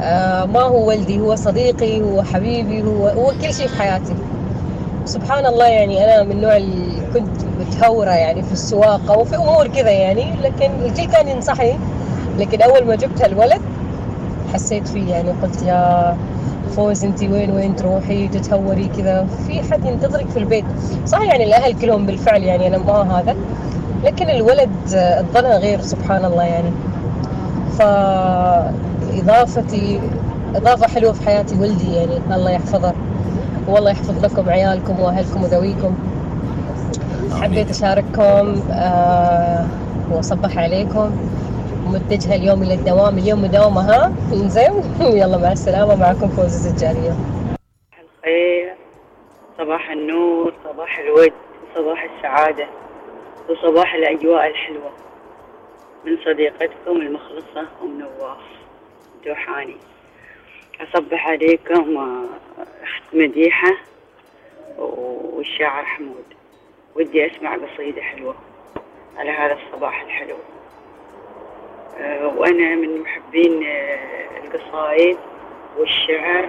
آه 0.00 0.44
ما 0.44 0.60
هو 0.60 0.88
ولدي 0.88 1.20
هو 1.20 1.34
صديقي 1.34 2.02
هو 2.02 2.22
حبيبي 2.22 2.82
هو 2.82 3.08
هو 3.08 3.32
كل 3.42 3.54
شيء 3.54 3.68
في 3.68 3.78
حياتي. 3.78 4.14
سبحان 5.04 5.46
الله 5.46 5.66
يعني 5.66 6.04
أنا 6.04 6.22
من 6.22 6.32
النوع 6.32 6.56
اللي 6.56 7.00
كنت 7.14 7.44
متهورة 7.60 8.10
يعني 8.10 8.42
في 8.42 8.52
السواقة 8.52 9.18
وفي 9.18 9.36
أمور 9.36 9.68
كذا 9.68 9.90
يعني 9.90 10.26
لكن 10.42 10.70
الكل 10.84 11.04
كان 11.04 11.28
ينصحني. 11.28 11.78
لكن 12.38 12.62
أول 12.62 12.86
ما 12.86 12.94
جبت 12.94 13.24
الولد 13.24 13.60
حسيت 14.54 14.88
فيه 14.88 15.10
يعني 15.10 15.30
قلت 15.42 15.62
يا 15.62 16.16
فوز 16.76 17.04
انت 17.04 17.22
وين 17.22 17.50
وين 17.50 17.76
تروحي؟ 17.76 18.28
تتهوري 18.28 18.90
كذا. 18.98 19.26
في 19.46 19.62
حد 19.72 19.84
ينتظرك 19.84 20.28
في 20.28 20.38
البيت. 20.38 20.64
صح 21.06 21.20
يعني 21.20 21.44
الأهل 21.44 21.78
كلهم 21.80 22.06
بالفعل 22.06 22.42
يعني 22.42 22.66
أنا 22.66 22.78
ما 22.78 23.18
هذا. 23.20 23.36
لكن 24.04 24.30
الولد 24.30 24.70
الظنا 24.94 25.56
غير 25.56 25.80
سبحان 25.80 26.24
الله 26.24 26.42
يعني. 26.42 26.70
فإضافتي 29.12 30.00
إضافة 30.54 30.88
حلوة 30.88 31.12
في 31.12 31.26
حياتي 31.26 31.54
ولدي 31.60 31.94
يعني 31.94 32.18
الله 32.34 32.50
يحفظه. 32.50 32.92
والله 33.68 33.90
يحفظ 33.90 34.24
لكم 34.24 34.48
عيالكم 34.50 35.00
وأهلكم 35.00 35.42
وذويكم. 35.42 35.94
حبيت 37.40 37.70
أشارككم 37.70 38.60
آه 38.72 39.64
وأصبح 40.12 40.58
عليكم. 40.58 41.10
متجهة 41.92 42.34
اليوم 42.36 42.62
إلى 42.62 42.74
الدوام. 42.74 43.18
اليوم 43.18 43.42
مداومة 43.42 43.80
ها؟ 43.80 44.12
زين 44.32 44.72
يلا 45.20 45.36
مع 45.38 45.52
السلامة. 45.52 45.96
معكم 45.96 46.28
فوز 46.28 46.44
الزجاريه 46.44 47.14
الخير. 48.02 48.74
صباح 49.58 49.90
النور 49.90 50.54
صباح 50.64 50.98
الود 50.98 51.32
صباح 51.74 52.06
السعادة 52.16 52.66
وصباح 53.48 53.94
الأجواء 53.94 54.46
الحلوة. 54.46 54.90
من 56.04 56.16
صديقتكم 56.24 56.96
المخلصة 56.96 57.66
أم 57.82 57.98
نواف 58.00 58.38
دوحاني 59.26 59.76
أصبح 60.80 61.28
عليكم 61.28 61.96
آه، 61.96 62.24
أخت 62.82 63.14
مديحة 63.14 63.76
والشاعر 64.78 65.84
حمود. 65.84 66.24
ودي 66.94 67.26
أسمع 67.26 67.56
قصيدة 67.56 68.02
حلوة 68.02 68.34
على 69.16 69.30
هذا 69.30 69.58
الصباح 69.62 70.02
الحلو. 70.02 70.36
وأنا 72.36 72.74
من 72.74 73.00
محبين 73.00 73.64
آه، 73.66 74.28
القصائد 74.44 75.18
والشعر 75.78 76.48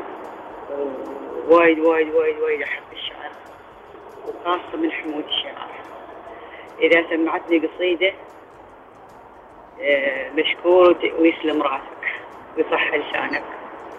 وايد 1.47 1.79
وايد 1.79 2.13
وايد 2.13 2.39
وايد 2.39 2.61
أحب 2.61 2.83
الشعر 2.93 3.31
وخاصة 4.27 4.77
من 4.77 4.91
حمود 4.91 5.23
الشاعر 5.23 5.69
إذا 6.79 7.09
سمعتني 7.09 7.67
قصيدة 7.67 8.13
آه، 9.81 10.31
مشكور 10.31 10.97
ويسلم 11.19 11.61
راسك 11.61 11.97
ويصح 12.57 12.93
لسانك. 12.93 13.43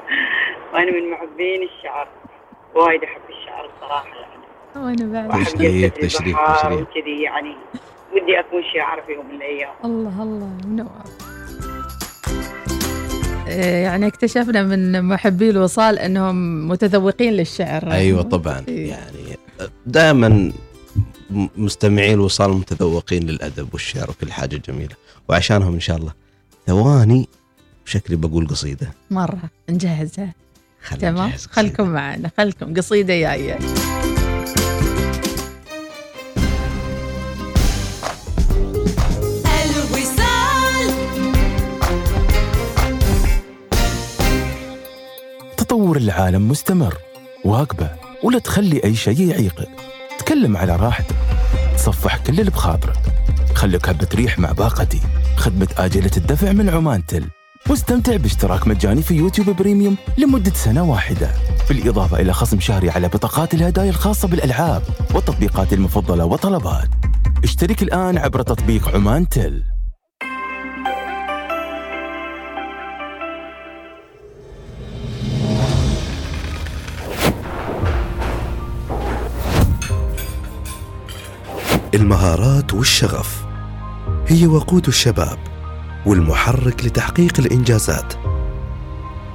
وأنا 0.75 0.91
من 0.91 1.11
محبين 1.11 1.63
الشعر 1.63 2.09
وايد 2.75 3.05
أحب 3.05 3.21
الشعر 3.29 3.65
الصراحة 3.65 4.17
يعني. 4.17 4.43
وأنا 4.77 5.13
بعد. 5.13 5.29
وأحب 5.29 5.45
تشريف 5.45 5.95
تشريف 5.95 6.37
تشريف. 6.39 6.81
وكذي 6.81 7.23
يعني. 7.23 7.57
ودي 8.13 8.41
أكون 8.41 8.65
شاعر 8.65 9.03
في 9.03 9.13
يوم 9.13 9.27
من 9.27 9.35
الأيام. 9.35 9.75
الله 9.85 10.23
الله 10.23 10.51
منور 10.67 11.28
يعني 13.57 14.07
اكتشفنا 14.07 14.63
من 14.63 15.03
محبي 15.03 15.51
الوصال 15.51 15.99
إنهم 15.99 16.69
متذوقين 16.69 17.33
للشعر. 17.33 17.93
أيوه 17.93 18.23
طبعا 18.23 18.65
يعني 18.69 19.39
دائما 19.87 20.53
مستمعي 21.57 22.15
الوصال 22.15 22.51
متذوقين 22.51 23.23
للأدب 23.23 23.69
والشعر 23.73 24.11
وكل 24.11 24.33
حاجة 24.33 24.57
جميلة. 24.69 24.95
وعشانهم 25.29 25.75
إن 25.75 25.81
شاء 25.81 25.97
الله. 25.97 26.13
ثواني 26.67 27.29
شكلي 27.85 28.17
بقول 28.17 28.49
قصيدة. 28.49 28.93
مرة 29.11 29.51
نجهزها. 29.71 30.35
تمام؟ 31.01 31.33
خلكم 31.51 31.89
معنا 31.89 32.31
خلكم 32.39 32.75
قصيدة 32.75 33.15
جاية. 33.15 33.59
تطور 45.89 45.97
العالم 45.97 46.49
مستمر 46.49 46.95
واقبة 47.45 47.91
ولا 48.23 48.39
تخلي 48.39 48.85
أي 48.85 48.95
شيء 48.95 49.21
يعيقك 49.21 49.69
تكلم 50.19 50.57
على 50.57 50.77
راحتك. 50.77 51.17
تصفح 51.77 52.17
كل 52.17 52.41
اللي 52.41 52.51
بخاطرك. 52.51 52.99
خليك 53.55 53.89
هبة 53.89 54.09
ريح 54.15 54.39
مع 54.39 54.53
باقتي. 54.53 55.01
خدمة 55.37 55.69
آجلة 55.79 56.11
الدفع 56.17 56.53
من 56.53 56.69
عمان 56.69 57.07
تل 57.07 57.25
واستمتع 57.71 58.17
باشتراك 58.17 58.67
مجاني 58.67 59.03
في 59.03 59.15
يوتيوب 59.15 59.51
بريميوم 59.51 59.97
لمدة 60.19 60.53
سنة 60.55 60.91
واحدة. 60.91 61.31
بالإضافة 61.69 62.21
إلى 62.21 62.33
خصم 62.33 62.61
شهري 62.61 62.91
على 62.91 63.09
بطاقات 63.09 63.55
الهدايا 63.55 63.91
الخاصة 63.91 64.29
بالألعاب 64.29 64.83
والتطبيقات 65.15 65.73
المفضلة 65.73 66.25
وطلبات 66.25 66.89
اشترك 67.45 67.83
الآن 67.83 68.19
عبر 68.19 68.43
تطبيق 68.43 68.89
عمان 68.89 69.29
تل 69.29 69.63
المهارات 81.95 82.75
والشغف. 82.75 83.47
هي 84.27 84.47
وقود 84.47 84.87
الشباب 84.87 85.39
والمحرك 86.07 86.85
لتحقيق 86.85 87.33
الإنجازات. 87.39 88.15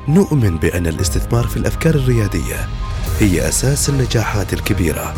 نؤمن 0.08 0.58
بأن 0.58 0.88
الاستثمار 0.88 1.48
في 1.48 1.58
الأفكار 1.58 1.96
الريادية 1.96 2.68
هي 3.20 3.48
أساس 3.50 3.89
النجاحات 3.89 4.54
الكبيرة. 4.54 5.13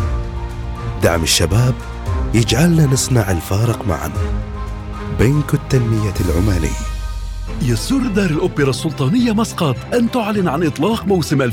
دعم 1.04 1.24
الشباب 1.24 1.74
يجعلنا 2.34 2.86
نصنع 2.86 3.32
الفارق 3.32 3.88
معا. 3.88 4.12
بنك 5.20 5.54
التنمية 5.54 6.14
العمالي 6.30 6.95
يسر 7.62 7.98
دار 7.98 8.30
الأوبرا 8.30 8.70
السلطانية 8.70 9.32
مسقط 9.32 9.76
أن 9.94 10.12
تعلن 10.12 10.48
عن 10.48 10.64
إطلاق 10.64 11.06
موسم 11.06 11.42
2022-2023 11.42 11.48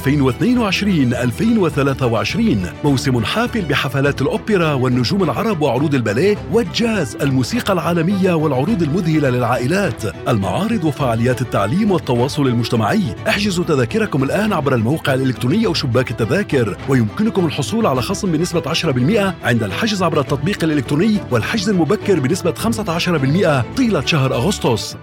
موسم 2.85 3.25
حافل 3.25 3.63
بحفلات 3.63 4.23
الأوبرا 4.23 4.73
والنجوم 4.73 5.23
العرب 5.23 5.63
وعروض 5.63 5.95
الباليه 5.95 6.37
والجاز 6.53 7.17
الموسيقى 7.17 7.73
العالمية 7.73 8.35
والعروض 8.35 8.83
المذهلة 8.83 9.31
للعائلات. 9.31 10.03
المعارض 10.29 10.85
وفعاليات 10.85 11.43
التعليم 11.43 11.91
والتواصل 11.91 12.47
المجتمعي. 12.47 13.03
احجزوا 13.29 13.65
تذاكركم 13.65 14.23
الآن 14.23 14.53
عبر 14.53 14.75
الموقع 14.75 15.15
الإلكتروني 15.15 15.67
أو 15.67 15.75
شباك 15.75 16.11
التذاكر. 16.11 16.77
ويمكنكم 16.89 17.47
الحصول 17.47 17.87
على 17.87 18.03
خصم 18.03 18.33
بنسبة 18.33 18.63
10% 18.67 19.35
عند 19.45 19.63
الحجز 19.63 20.03
عبر 20.03 20.21
التطبيق 20.21 20.65
الإلكتروني 20.65 21.19
والحجز 21.31 21.69
المبكر 21.69 22.21
بنسبة 22.21 22.53
15% 22.53 23.65
طيلة 23.77 24.07
شهر 24.07 24.35
أغسطس. 24.35 24.97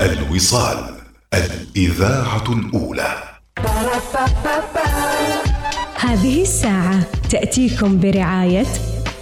الوصال 0.10 0.78
الإذاعة 1.34 2.44
الأولى. 2.50 3.24
هذه 5.96 6.42
الساعة 6.42 7.00
تأتيكم 7.30 8.00
برعاية 8.00 8.66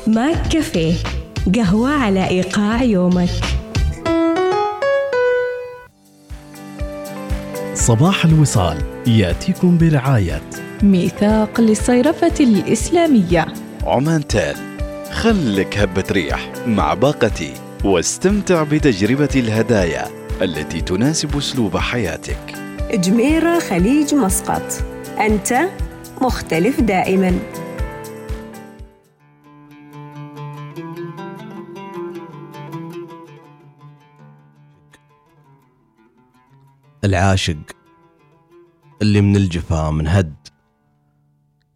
ماك 0.07 0.47
كافيه 0.47 0.93
قهوة 1.55 1.89
على 1.89 2.27
إيقاع 2.27 2.83
يومك. 2.83 3.29
صباح 7.73 8.25
الوصال 8.25 8.77
يأتيكم 9.07 9.77
برعاية. 9.77 10.41
ميثاق 10.83 11.61
للصيرفة 11.61 12.33
الإسلامية. 12.39 13.45
عمان 13.83 14.27
تال 14.27 14.55
خلك 15.11 15.77
هبة 15.77 16.03
ريح 16.11 16.51
مع 16.67 16.93
باقتي 16.93 17.53
واستمتع 17.83 18.63
بتجربة 18.63 19.29
الهدايا. 19.35 20.26
التي 20.41 20.81
تناسب 20.81 21.37
أسلوب 21.37 21.77
حياتك. 21.77 22.53
جميرة 22.91 23.59
خليج 23.59 24.15
مسقط. 24.15 24.83
أنت 25.19 25.69
مختلف 26.21 26.81
دائما. 26.81 27.39
العاشق 37.03 37.57
اللي 39.01 39.21
من 39.21 39.35
الجفا 39.35 39.91
من 39.91 40.07
هد. 40.07 40.35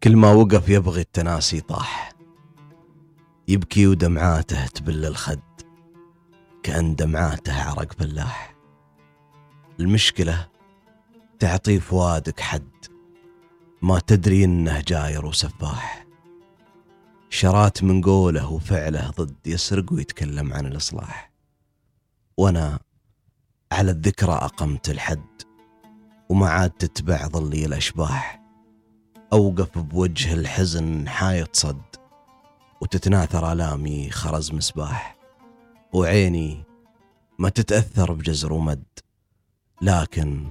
كل 0.02 0.16
ما 0.16 0.32
وقف 0.32 0.68
يبغي 0.68 1.00
التناسي 1.00 1.60
طاح. 1.60 2.12
يبكي 3.48 3.86
ودمعاته 3.86 4.66
تبل 4.66 5.04
الخد. 5.04 5.40
كأن 6.62 6.94
دمعاته 6.94 7.62
عرق 7.62 7.92
فلاح 7.92 8.51
المشكلة 9.82 10.48
تعطي 11.38 11.80
فؤادك 11.80 12.40
حد. 12.40 12.70
ما 13.82 13.98
تدري 13.98 14.44
إنه 14.44 14.80
جاير 14.80 15.26
وسفاح. 15.26 16.06
شرات 17.30 17.84
من 17.84 18.00
قوله 18.00 18.52
وفعله 18.52 19.10
ضد 19.10 19.46
يسرق 19.46 19.92
ويتكلم 19.92 20.52
عن 20.52 20.66
الإصلاح. 20.66 21.32
وأنا 22.36 22.78
على 23.72 23.90
الذكرى 23.90 24.32
أقمت 24.32 24.90
الحد. 24.90 25.42
وما 26.28 26.48
عاد 26.48 26.70
تتبع 26.70 27.28
ظلي 27.28 27.64
الأشباح. 27.64 28.42
أوقف 29.32 29.78
بوجه 29.78 30.34
الحزن 30.34 31.08
حايط 31.08 31.56
صد. 31.56 31.82
وتتناثر 32.80 33.52
آلامي 33.52 34.10
خرز 34.10 34.52
مسباح. 34.52 35.16
وعيني 35.92 36.64
ما 37.38 37.48
تتأثر 37.48 38.12
بجزر 38.12 38.52
ومد. 38.52 38.84
لكن 39.82 40.46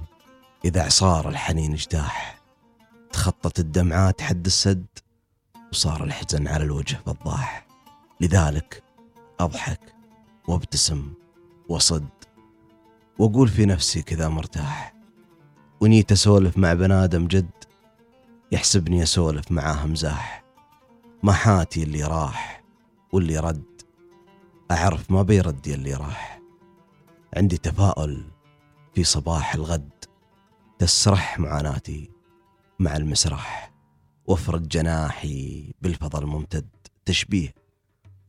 إذا 0.64 0.82
عصار 0.82 1.28
الحنين 1.28 1.72
اجتاح 1.72 2.38
تخطت 3.12 3.58
الدمعات 3.58 4.20
حد 4.20 4.46
السد 4.46 4.86
وصار 5.72 6.04
الحزن 6.04 6.48
على 6.48 6.64
الوجه 6.64 6.96
فضاح. 7.06 7.66
لذلك 8.20 8.82
أضحك 9.40 9.94
وابتسم 10.48 11.12
وصد 11.68 12.08
وأقول 13.18 13.48
في 13.48 13.66
نفسي 13.66 14.02
كذا 14.02 14.28
مرتاح. 14.28 14.94
ونيت 15.80 16.12
أسولف 16.12 16.58
مع 16.58 16.74
بنادم 16.74 17.26
جد 17.26 17.50
يحسبني 18.52 19.02
أسولف 19.02 19.52
معاه 19.52 19.86
مزاح 19.86 20.44
ما 21.22 21.32
حاتي 21.32 21.82
اللي 21.82 22.02
راح 22.02 22.62
واللي 23.12 23.38
رد 23.38 23.82
أعرف 24.70 25.10
ما 25.10 25.22
بيرد 25.22 25.68
اللي 25.68 25.94
راح. 25.94 26.40
عندي 27.36 27.56
تفاؤل 27.56 28.24
في 28.94 29.04
صباح 29.04 29.54
الغد. 29.54 29.90
تسرح 30.78 31.38
معاناتي 31.38 32.10
مع 32.78 32.96
المسرح. 32.96 33.72
وافرد 34.26 34.68
جناحي 34.68 35.72
بالفضا 35.82 36.18
الممتد. 36.18 36.68
تشبيه. 37.04 37.54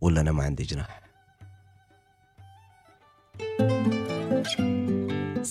ولا 0.01 0.21
أنا 0.21 0.31
ما 0.31 0.43
عندي 0.43 0.63
جناح. 0.63 1.03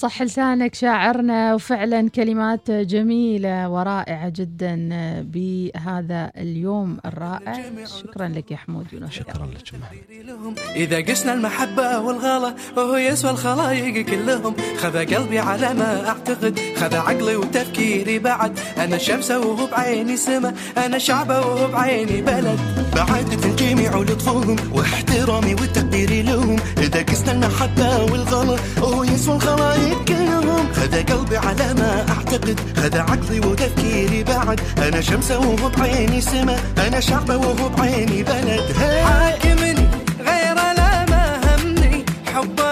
صح 0.02 0.22
لسانك 0.22 0.74
شاعرنا 0.74 1.54
وفعلا 1.54 2.08
كلمات 2.10 2.70
جميلة 2.70 3.68
ورائعة 3.68 4.28
جدا 4.28 4.76
بهذا 5.22 6.32
اليوم 6.36 6.98
الرائع. 7.06 7.62
شكرا 8.00 8.28
لك 8.28 8.50
يا 8.50 8.56
حمود 8.56 8.86
يونس. 8.92 9.10
شكرا 9.10 9.46
لك 9.46 9.74
محمد 9.74 10.58
إذا 10.76 11.00
قسنا 11.00 11.34
المحبة 11.34 11.98
والغلا 11.98 12.54
وهو 12.76 12.96
يسوى 12.96 13.30
الخلايق 13.30 14.06
كلهم. 14.06 14.54
خذ 14.78 15.14
قلبي 15.14 15.38
على 15.38 15.74
ما 15.74 16.08
أعتقد 16.08 16.58
خذ 16.76 16.94
عقلي 16.94 17.36
وتفكيري 17.36 18.18
بعد. 18.18 18.58
أنا 18.78 18.98
شمسة 18.98 19.38
وهو 19.40 19.66
بعيني 19.66 20.16
سما 20.16 20.54
أنا 20.76 20.98
شعبة 20.98 21.40
وهو 21.40 21.72
بعيني 21.72 22.22
بلد. 22.22 22.58
بعد 22.96 23.44
الجميع 23.44 23.96
ولطفهم 23.96 24.56
واحترامي 24.74 25.54
وتقديري 25.54 26.22
لهم. 26.22 26.56
إذا 26.78 27.02
قسنا 27.02 27.32
المحبة 27.32 28.04
والغلا 28.04 28.56
وهو 28.78 29.04
يسوى 29.04 29.36
الخلايق 29.36 29.91
كلهم 30.08 30.72
خذ 30.72 31.02
قلبي 31.02 31.36
على 31.36 31.74
ما 31.74 32.06
أعتقد. 32.08 32.60
خذ 32.76 32.98
عقلي 32.98 33.40
وتفكيري 33.40 34.24
بعد. 34.24 34.60
أنا 34.78 35.00
شمسة 35.00 35.38
وهو 35.38 35.68
بعيني 35.78 36.20
سما. 36.20 36.56
أنا 36.86 37.00
شعبة 37.00 37.36
وهو 37.36 37.68
بعيني 37.68 38.22
بلد. 38.22 38.76
حاكمني 39.04 39.86
غير 40.20 40.54
لا 40.54 41.04
ما 41.10 41.40
همني. 41.46 42.04
حبا 42.34 42.71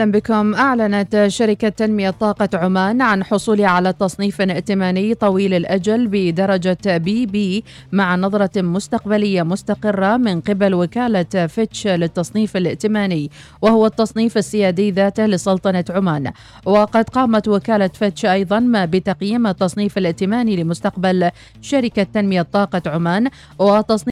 أهلا 0.00 0.12
بكم. 0.12 0.54
أعلنت 0.54 1.24
شركة 1.28 1.68
تنمية 1.68 2.10
طاقة 2.10 2.48
عمان 2.54 3.02
عن 3.02 3.24
حصولها 3.24 3.66
على 3.66 3.92
تصنيف 3.92 4.40
ائتماني 4.40 5.14
طويل 5.14 5.54
الأجل 5.54 6.08
بدرجة 6.08 6.96
بي 6.96 7.26
بي 7.26 7.64
مع 7.92 8.16
نظرة 8.16 8.62
مستقبلية 8.62 9.42
مستقرة 9.42 10.16
من 10.16 10.40
قبل 10.40 10.74
وكالة 10.74 11.46
فيتش 11.46 11.86
للتصنيف 11.86 12.56
الائتماني 12.56 13.30
وهو 13.62 13.86
التصنيف 13.86 14.38
السيادي 14.38 14.90
ذاته 14.90 15.26
لسلطنة 15.26 15.84
عمان. 15.90 16.32
وقد 16.64 17.08
قامت 17.08 17.48
وكالة 17.48 17.88
فيتش 17.88 18.26
أيضا 18.26 18.60
بتقييم 18.84 19.46
التصنيف 19.46 19.98
الائتماني 19.98 20.56
لمستقبل 20.56 21.30
شركة 21.62 22.02
تنمية 22.02 22.42
طاقة 22.42 22.82
عمان 22.86 23.28
وتصنيف 23.58 24.08